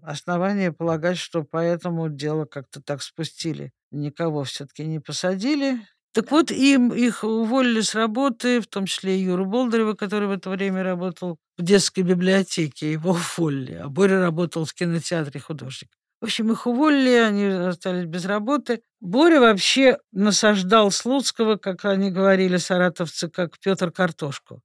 основания 0.00 0.72
полагать, 0.72 1.18
что 1.18 1.44
поэтому 1.44 2.08
дело 2.08 2.46
как-то 2.46 2.80
так 2.80 3.02
спустили. 3.02 3.72
Никого 3.90 4.44
все-таки 4.44 4.86
не 4.86 5.00
посадили, 5.00 5.80
так 6.14 6.30
вот, 6.30 6.52
им 6.52 6.92
их 6.92 7.24
уволили 7.24 7.80
с 7.80 7.92
работы, 7.94 8.60
в 8.60 8.68
том 8.68 8.86
числе 8.86 9.18
и 9.18 9.22
Юру 9.22 9.46
Болдырева, 9.46 9.94
который 9.94 10.28
в 10.28 10.30
это 10.30 10.48
время 10.48 10.84
работал 10.84 11.38
в 11.58 11.62
детской 11.62 12.02
библиотеке, 12.02 12.92
его 12.92 13.10
уволили, 13.10 13.74
а 13.74 13.88
Боря 13.88 14.20
работал 14.20 14.64
в 14.64 14.72
кинотеатре 14.74 15.40
художник. 15.40 15.90
В 16.20 16.26
общем, 16.26 16.52
их 16.52 16.68
уволили, 16.68 17.16
они 17.16 17.46
остались 17.46 18.06
без 18.06 18.24
работы. 18.26 18.80
Боря 19.00 19.40
вообще 19.40 19.98
насаждал 20.12 20.92
Слуцкого, 20.92 21.56
как 21.56 21.84
они 21.84 22.12
говорили, 22.12 22.58
саратовцы, 22.58 23.28
как 23.28 23.58
Петр 23.58 23.90
Картошку. 23.90 24.62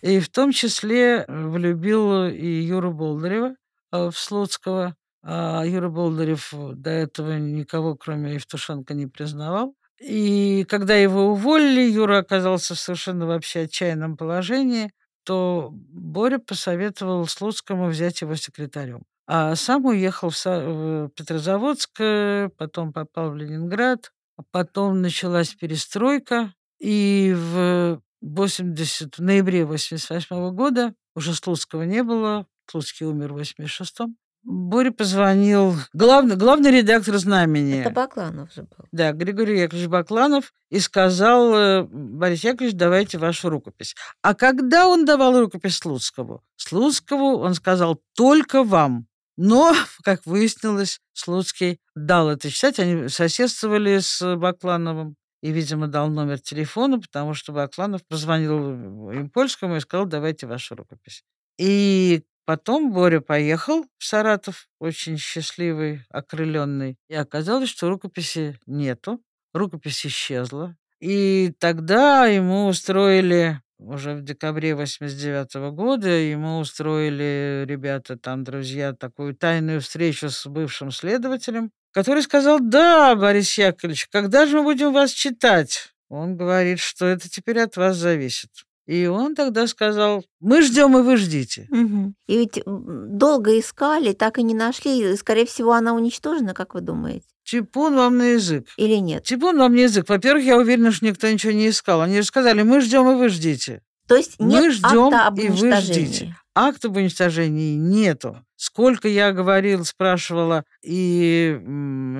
И 0.00 0.20
в 0.20 0.30
том 0.30 0.52
числе 0.52 1.26
влюбил 1.28 2.24
и 2.24 2.46
Юру 2.46 2.92
Болдырева 2.92 3.54
э, 3.92 4.10
в 4.10 4.18
Слуцкого. 4.18 4.96
А 5.22 5.64
Юра 5.64 5.88
Болдырев 5.90 6.52
до 6.52 6.90
этого 6.90 7.36
никого, 7.36 7.94
кроме 7.94 8.34
Евтушенко, 8.34 8.94
не 8.94 9.06
признавал. 9.06 9.74
И 10.00 10.64
когда 10.68 10.94
его 10.94 11.32
уволили, 11.32 11.90
Юра 11.90 12.18
оказался 12.18 12.74
в 12.74 12.78
совершенно 12.78 13.26
вообще 13.26 13.60
отчаянном 13.62 14.16
положении, 14.16 14.92
то 15.24 15.70
Боря 15.72 16.38
посоветовал 16.38 17.26
Слуцкому 17.26 17.88
взять 17.88 18.20
его 18.20 18.34
секретарем. 18.36 19.02
А 19.26 19.56
сам 19.56 19.84
уехал 19.86 20.30
в, 20.30 21.10
Петрозаводск, 21.14 22.00
э, 22.00 22.48
потом 22.56 22.92
попал 22.92 23.30
в 23.30 23.36
Ленинград, 23.36 24.12
а 24.38 24.42
потом 24.50 25.02
началась 25.02 25.54
перестройка, 25.54 26.54
и 26.78 27.34
в 27.36 28.00
80, 28.22 29.18
в 29.18 29.22
ноябре 29.22 29.64
88 29.64 30.50
года 30.54 30.94
уже 31.14 31.34
Слуцкого 31.34 31.82
не 31.82 32.02
было, 32.02 32.46
Слуцкий 32.70 33.04
умер 33.04 33.34
в 33.34 33.38
86-м, 33.38 34.16
Боря 34.48 34.92
позвонил 34.92 35.74
главный, 35.92 36.36
главный 36.36 36.70
редактор 36.70 37.18
«Знамени». 37.18 37.80
Это 37.80 37.90
Бакланов 37.90 38.50
же 38.54 38.62
был. 38.62 38.86
Да, 38.92 39.12
Григорий 39.12 39.60
Яковлевич 39.60 39.90
Бакланов 39.90 40.54
и 40.70 40.80
сказал, 40.80 41.54
э, 41.54 41.82
Борис 41.82 42.44
Яковлевич, 42.44 42.74
давайте 42.74 43.18
вашу 43.18 43.50
рукопись. 43.50 43.94
А 44.22 44.34
когда 44.34 44.88
он 44.88 45.04
давал 45.04 45.38
рукопись 45.38 45.76
Слуцкому? 45.76 46.42
Слуцкому 46.56 47.36
он 47.36 47.52
сказал, 47.52 48.00
только 48.16 48.64
вам. 48.64 49.06
Но, 49.36 49.74
как 50.02 50.24
выяснилось, 50.24 50.98
Слуцкий 51.12 51.78
дал 51.94 52.30
это 52.30 52.50
читать. 52.50 52.78
Они 52.78 53.10
соседствовали 53.10 53.98
с 53.98 54.34
Баклановым 54.36 55.16
и, 55.42 55.50
видимо, 55.52 55.88
дал 55.88 56.08
номер 56.08 56.40
телефона, 56.40 56.98
потому 56.98 57.34
что 57.34 57.52
Бакланов 57.52 58.00
позвонил 58.08 59.10
им 59.10 59.28
польскому 59.28 59.76
и 59.76 59.80
сказал, 59.80 60.06
давайте 60.06 60.46
вашу 60.46 60.74
рукопись. 60.74 61.22
И 61.58 62.22
Потом 62.48 62.92
Боря 62.92 63.20
поехал 63.20 63.84
в 63.98 64.04
Саратов, 64.06 64.68
очень 64.78 65.18
счастливый, 65.18 66.06
окрыленный. 66.08 66.96
И 67.10 67.14
оказалось, 67.14 67.68
что 67.68 67.90
рукописи 67.90 68.58
нету. 68.64 69.20
Рукопись 69.52 70.06
исчезла. 70.06 70.74
И 70.98 71.52
тогда 71.58 72.24
ему 72.24 72.68
устроили, 72.68 73.60
уже 73.78 74.14
в 74.14 74.22
декабре 74.22 74.74
89 74.74 75.74
года, 75.74 76.08
ему 76.08 76.60
устроили 76.60 77.66
ребята, 77.68 78.16
там, 78.16 78.44
друзья, 78.44 78.94
такую 78.94 79.34
тайную 79.34 79.82
встречу 79.82 80.30
с 80.30 80.46
бывшим 80.46 80.90
следователем, 80.90 81.70
который 81.92 82.22
сказал, 82.22 82.60
да, 82.60 83.14
Борис 83.14 83.58
Яковлевич, 83.58 84.08
когда 84.08 84.46
же 84.46 84.56
мы 84.56 84.64
будем 84.64 84.94
вас 84.94 85.10
читать? 85.10 85.92
Он 86.08 86.38
говорит, 86.38 86.78
что 86.78 87.04
это 87.04 87.28
теперь 87.28 87.60
от 87.60 87.76
вас 87.76 87.98
зависит. 87.98 88.48
И 88.88 89.04
он 89.04 89.34
тогда 89.34 89.66
сказал, 89.66 90.24
мы 90.40 90.62
ждем, 90.62 90.96
и 90.96 91.02
вы 91.02 91.18
ждите. 91.18 91.68
Угу. 91.70 92.14
И 92.26 92.38
ведь 92.38 92.62
долго 92.64 93.60
искали, 93.60 94.14
так 94.14 94.38
и 94.38 94.42
не 94.42 94.54
нашли. 94.54 95.14
Скорее 95.16 95.44
всего, 95.44 95.74
она 95.74 95.92
уничтожена, 95.92 96.54
как 96.54 96.72
вы 96.72 96.80
думаете? 96.80 97.26
Чипун 97.44 97.96
вам 97.96 98.16
на 98.16 98.30
язык. 98.32 98.66
Или 98.78 98.94
нет? 98.94 99.24
Чипун 99.24 99.58
вам 99.58 99.74
на 99.74 99.80
язык. 99.80 100.08
Во-первых, 100.08 100.42
я 100.42 100.56
уверена, 100.56 100.90
что 100.90 101.04
никто 101.04 101.30
ничего 101.30 101.52
не 101.52 101.68
искал. 101.68 102.00
Они 102.00 102.16
же 102.16 102.24
сказали, 102.24 102.62
мы 102.62 102.80
ждем, 102.80 103.10
и 103.10 103.16
вы 103.16 103.28
ждите. 103.28 103.82
То 104.06 104.16
есть 104.16 104.40
нет 104.40 104.62
мы 104.62 104.70
ждем, 104.70 105.12
и 105.36 105.48
вы 105.50 105.76
ждите. 105.76 106.34
Акта 106.60 106.88
об 106.88 106.96
уничтожении 106.96 107.76
нету. 107.76 108.44
Сколько 108.56 109.06
я 109.06 109.30
говорил, 109.30 109.84
спрашивала 109.84 110.64
и 110.82 111.56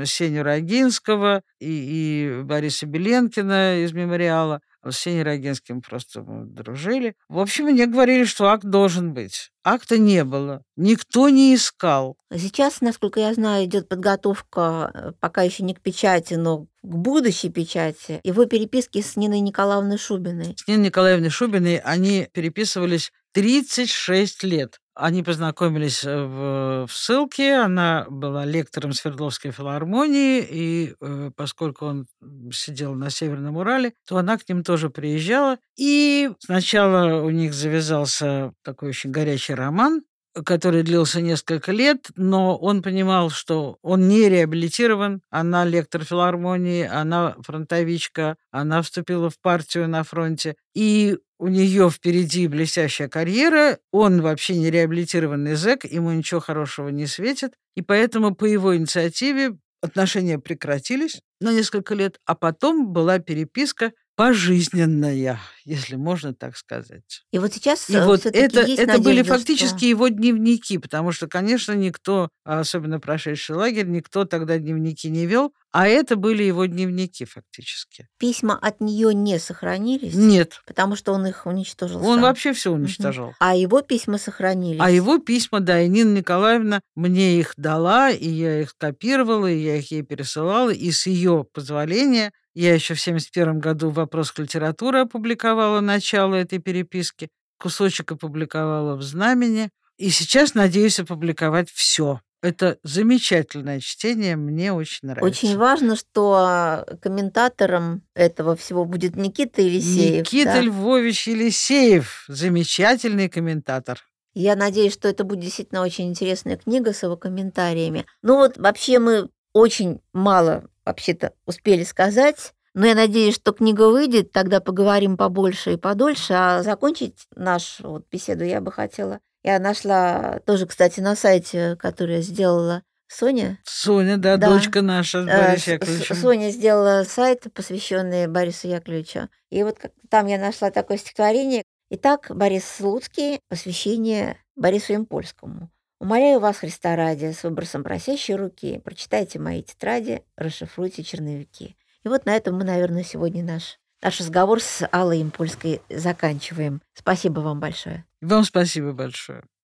Сеню 0.05 0.45
Рогинского, 0.45 1.43
и, 1.59 2.39
и 2.39 2.43
Бориса 2.45 2.87
Беленкина 2.87 3.83
из 3.83 3.93
«Мемориала», 3.93 4.61
с 4.85 4.97
Сеней 4.97 5.23
Рогинским 5.23 5.83
просто 5.83 6.23
мы 6.23 6.47
дружили. 6.47 7.15
В 7.29 7.41
общем, 7.41 7.65
мне 7.65 7.87
говорили, 7.87 8.25
что 8.25 8.47
акт 8.47 8.65
должен 8.65 9.13
быть. 9.13 9.51
Акта 9.65 9.99
не 9.99 10.25
было. 10.25 10.63
Никто 10.77 11.29
не 11.29 11.55
искал. 11.55 12.17
Сейчас, 12.33 12.81
насколько 12.81 13.21
я 13.21 13.35
знаю, 13.35 13.67
идет 13.67 13.89
подготовка 13.89 14.91
э, 14.95 15.13
пока 15.21 15.43
еще 15.43 15.63
не 15.63 15.75
к 15.75 15.83
печати, 15.83 16.35
но 16.35 16.61
к 16.61 16.67
будущей 16.83 17.51
печати. 17.51 18.21
Его 18.23 18.47
переписки 18.47 19.03
с 19.03 19.17
Ниной 19.17 19.41
Николаевной 19.41 19.99
Шубиной. 19.99 20.55
С 20.57 20.67
Ниной 20.69 20.87
Николаевной 20.87 21.31
Шубиной 21.31 21.79
они 21.79 22.29
переписывались 22.33 23.11
36 23.33 24.43
лет. 24.45 24.81
Они 24.95 25.23
познакомились 25.23 26.05
э, 26.05 26.25
в, 26.25 26.87
в 26.89 26.93
ссылке. 26.93 27.55
Она 27.55 28.05
была 28.09 28.45
лектором 28.45 28.93
Свердловской 28.93 29.53
филармонии, 29.53 30.45
и 30.49 30.95
э, 31.01 31.31
поскольку 31.37 31.87
он 31.87 32.07
сидел 32.53 32.95
на 32.95 33.09
Северном 33.09 33.57
Урале, 33.57 33.93
то 34.07 34.17
она 34.17 34.37
к 34.39 34.49
ним 34.49 34.65
тоже 34.65 34.91
приезжала. 34.91 35.59
И 35.77 36.31
сначала 36.41 37.23
у 37.23 37.31
них 37.31 37.55
завязался 37.55 38.53
такой 38.65 38.89
очень 38.89 39.13
горячий 39.13 39.55
роман. 39.55 40.03
Который 40.45 40.83
длился 40.83 41.21
несколько 41.21 41.73
лет, 41.73 42.09
но 42.17 42.57
он 42.57 42.83
понимал, 42.83 43.31
что 43.31 43.79
он 43.83 44.09
не 44.09 44.29
реабилитирован. 44.29 45.23
Она 45.31 45.65
лектор 45.65 46.05
филармонии, 46.05 46.87
она 46.87 47.37
фронтовичка, 47.41 48.37
она 48.51 48.83
вступила 48.83 49.31
в 49.31 49.39
партию 49.41 49.89
на 49.89 50.03
фронте. 50.03 50.57
И 50.75 51.17
у 51.39 51.49
нее 51.49 51.91
впереди 51.91 52.47
блестящая 52.49 53.09
карьера, 53.09 53.79
он 53.93 54.21
вообще 54.23 54.57
не 54.57 54.71
реабилитированный 54.71 55.55
зэк, 55.55 55.85
ему 55.85 56.11
ничего 56.13 56.41
хорошего 56.41 56.89
не 56.89 57.07
светит, 57.07 57.53
и 57.77 57.83
поэтому 57.83 58.35
по 58.35 58.45
его 58.45 58.77
инициативе 58.77 59.57
отношения 59.81 60.39
прекратились 60.39 61.21
на 61.41 61.53
несколько 61.53 61.95
лет, 61.95 62.19
а 62.27 62.35
потом 62.35 62.93
была 62.93 63.21
переписка 63.21 63.93
пожизненная, 64.19 65.39
если 65.65 65.97
можно 65.97 66.35
так 66.35 66.57
сказать. 66.57 67.23
И 67.33 67.39
вот 67.39 67.53
сейчас 67.55 67.89
И 67.89 67.95
э, 67.97 68.05
вот 68.05 68.27
это, 68.27 68.63
есть 68.67 68.81
это 68.81 68.99
были 69.01 69.23
фактически 69.23 69.77
что- 69.79 69.87
его 69.87 70.09
дневники, 70.09 70.77
потому 70.79 71.13
что, 71.13 71.29
конечно, 71.29 71.73
никто, 71.73 72.29
особенно 72.45 73.01
прошедший 73.01 73.57
лагерь, 73.57 73.87
никто 73.87 74.25
тогда 74.25 74.59
дневники 74.59 75.09
не 75.09 75.27
вел, 75.27 75.53
а 75.71 75.87
это 75.87 76.17
были 76.17 76.43
его 76.43 76.65
дневники 76.67 77.25
фактически. 77.27 78.09
письма 78.19 78.59
от 78.61 78.81
нее 78.81 79.15
не 79.15 79.39
сохранились, 79.39 80.15
Нет, 80.15 80.63
потому 80.67 80.97
что 80.97 81.13
он 81.13 81.27
их 81.27 81.47
уничтожил 81.47 81.99
он 82.05 82.17
сам. 82.17 82.23
вообще 82.23 82.53
все 82.53 82.73
уничтожал. 82.73 83.35
А 83.39 83.55
его 83.55 83.83
письма 83.83 84.19
сохранились. 84.19 84.81
А 84.81 84.91
его 84.91 85.19
письма, 85.19 85.61
да, 85.61 85.81
и 85.81 85.89
Нина 85.89 86.17
Николаевна 86.19 86.81
мне 86.95 87.39
их 87.39 87.53
дала, 87.57 88.11
и 88.11 88.29
я 88.29 88.63
их 88.63 88.75
копировала, 88.79 89.47
и 89.47 89.59
я 89.59 89.77
их 89.77 89.91
ей 89.91 90.03
пересылала, 90.03 90.71
и 90.71 90.91
с 90.91 91.07
ее 91.07 91.45
позволения 91.53 92.33
я 92.61 92.75
еще 92.75 92.95
в 92.95 93.01
71 93.01 93.61
году 93.61 93.91
«Вопрос 93.91 94.33
к 94.33 94.39
литературе» 94.41 95.01
опубликовала 95.01 95.81
начало 95.81 96.35
этой 96.35 96.59
переписки, 96.59 97.29
кусочек 97.59 98.13
опубликовала 98.13 98.97
в 98.97 99.03
«Знамени», 99.03 99.71
и 99.97 100.11
сейчас 100.11 100.55
надеюсь 100.55 100.99
опубликовать 100.99 101.71
все. 101.71 102.21
Это 102.41 102.79
замечательное 102.85 103.81
чтение, 103.81 104.37
мне 104.37 104.73
очень 104.73 105.09
нравится. 105.09 105.47
Очень 105.47 105.57
важно, 105.57 105.97
что 105.97 106.85
комментатором 107.03 108.03
этого 108.15 108.55
всего 108.55 108.85
будет 108.85 109.17
Никита 109.17 109.61
Елисеев. 109.63 110.21
Никита 110.21 110.55
да. 110.55 110.61
Львович 110.61 111.29
Елисеев, 111.29 112.25
замечательный 112.29 113.29
комментатор. 113.29 114.01
Я 114.35 114.55
надеюсь, 114.55 114.95
что 114.95 115.09
это 115.09 115.25
будет 115.25 115.41
действительно 115.41 115.83
очень 115.83 116.09
интересная 116.09 116.57
книга 116.57 116.93
с 116.93 117.03
его 117.03 117.17
комментариями. 117.17 118.07
Ну 118.23 118.37
вот 118.37 118.57
вообще 118.57 119.01
мы 119.01 119.29
очень 119.53 120.01
мало 120.13 120.69
вообще-то 120.89 121.33
успели 121.47 121.85
сказать. 121.85 122.53
Но 122.75 122.87
я 122.87 122.95
надеюсь, 122.95 123.35
что 123.35 123.53
книга 123.53 123.89
выйдет, 123.91 124.31
тогда 124.33 124.61
поговорим 124.61 125.17
побольше 125.17 125.73
и 125.75 125.77
подольше. 125.77 126.35
А 126.35 126.63
закончить 126.63 127.27
нашу 127.35 127.91
вот 127.91 128.07
беседу 128.11 128.45
я 128.45 128.61
бы 128.61 128.71
хотела. 128.73 129.21
Я 129.43 129.59
нашла 129.59 130.41
тоже, 130.47 130.67
кстати, 130.67 131.01
на 131.01 131.17
сайте, 131.17 131.77
который 131.77 132.17
я 132.17 132.23
сделала 132.23 132.83
Соня. 133.09 133.59
Соня, 133.65 134.17
да, 134.19 134.37
Да. 134.37 134.49
дочка 134.51 134.83
наша, 134.83 135.19
Э, 135.21 135.49
Борис 135.49 135.65
С- 135.65 135.67
Яковлевич. 135.69 136.11
С- 136.13 136.21
Соня 136.21 136.51
сделала 136.51 137.05
сайт, 137.05 137.47
посвященный 137.55 138.27
Борису 138.27 138.69
Яковлевичу. 138.69 139.29
И 139.51 139.63
вот 139.63 139.79
там 140.11 140.27
я 140.27 140.39
нашла 140.39 140.71
такое 140.71 140.99
стихотворение. 140.99 141.63
Итак, 141.91 142.27
Борис 142.29 142.65
Слуцкий, 142.69 143.41
посвящение 143.49 144.37
Борису 144.57 144.93
Импольскому. 144.95 145.71
Умоляю 146.01 146.39
вас, 146.39 146.59
Христа 146.59 146.95
ради, 146.95 147.33
с 147.33 147.43
выбросом 147.43 147.83
просящей 147.83 148.37
руки, 148.37 148.81
прочитайте 148.85 149.41
мои 149.41 149.63
тетради, 149.63 150.23
расшифруйте 150.37 151.03
черновики. 151.03 151.77
И 152.05 152.09
вот 152.09 152.25
на 152.25 152.37
этом 152.37 152.57
мы, 152.57 152.65
наверное, 152.65 153.03
сегодня 153.03 153.43
наш, 153.43 153.81
наш 154.01 154.21
разговор 154.21 154.61
с 154.61 154.89
Аллой 154.93 155.21
Импольской 155.21 155.83
заканчиваем. 155.89 156.81
Спасибо 156.95 157.41
вам 157.41 157.59
большое. 157.59 158.05
Вам 158.21 158.45
спасибо 158.45 158.93
большое. 158.93 159.43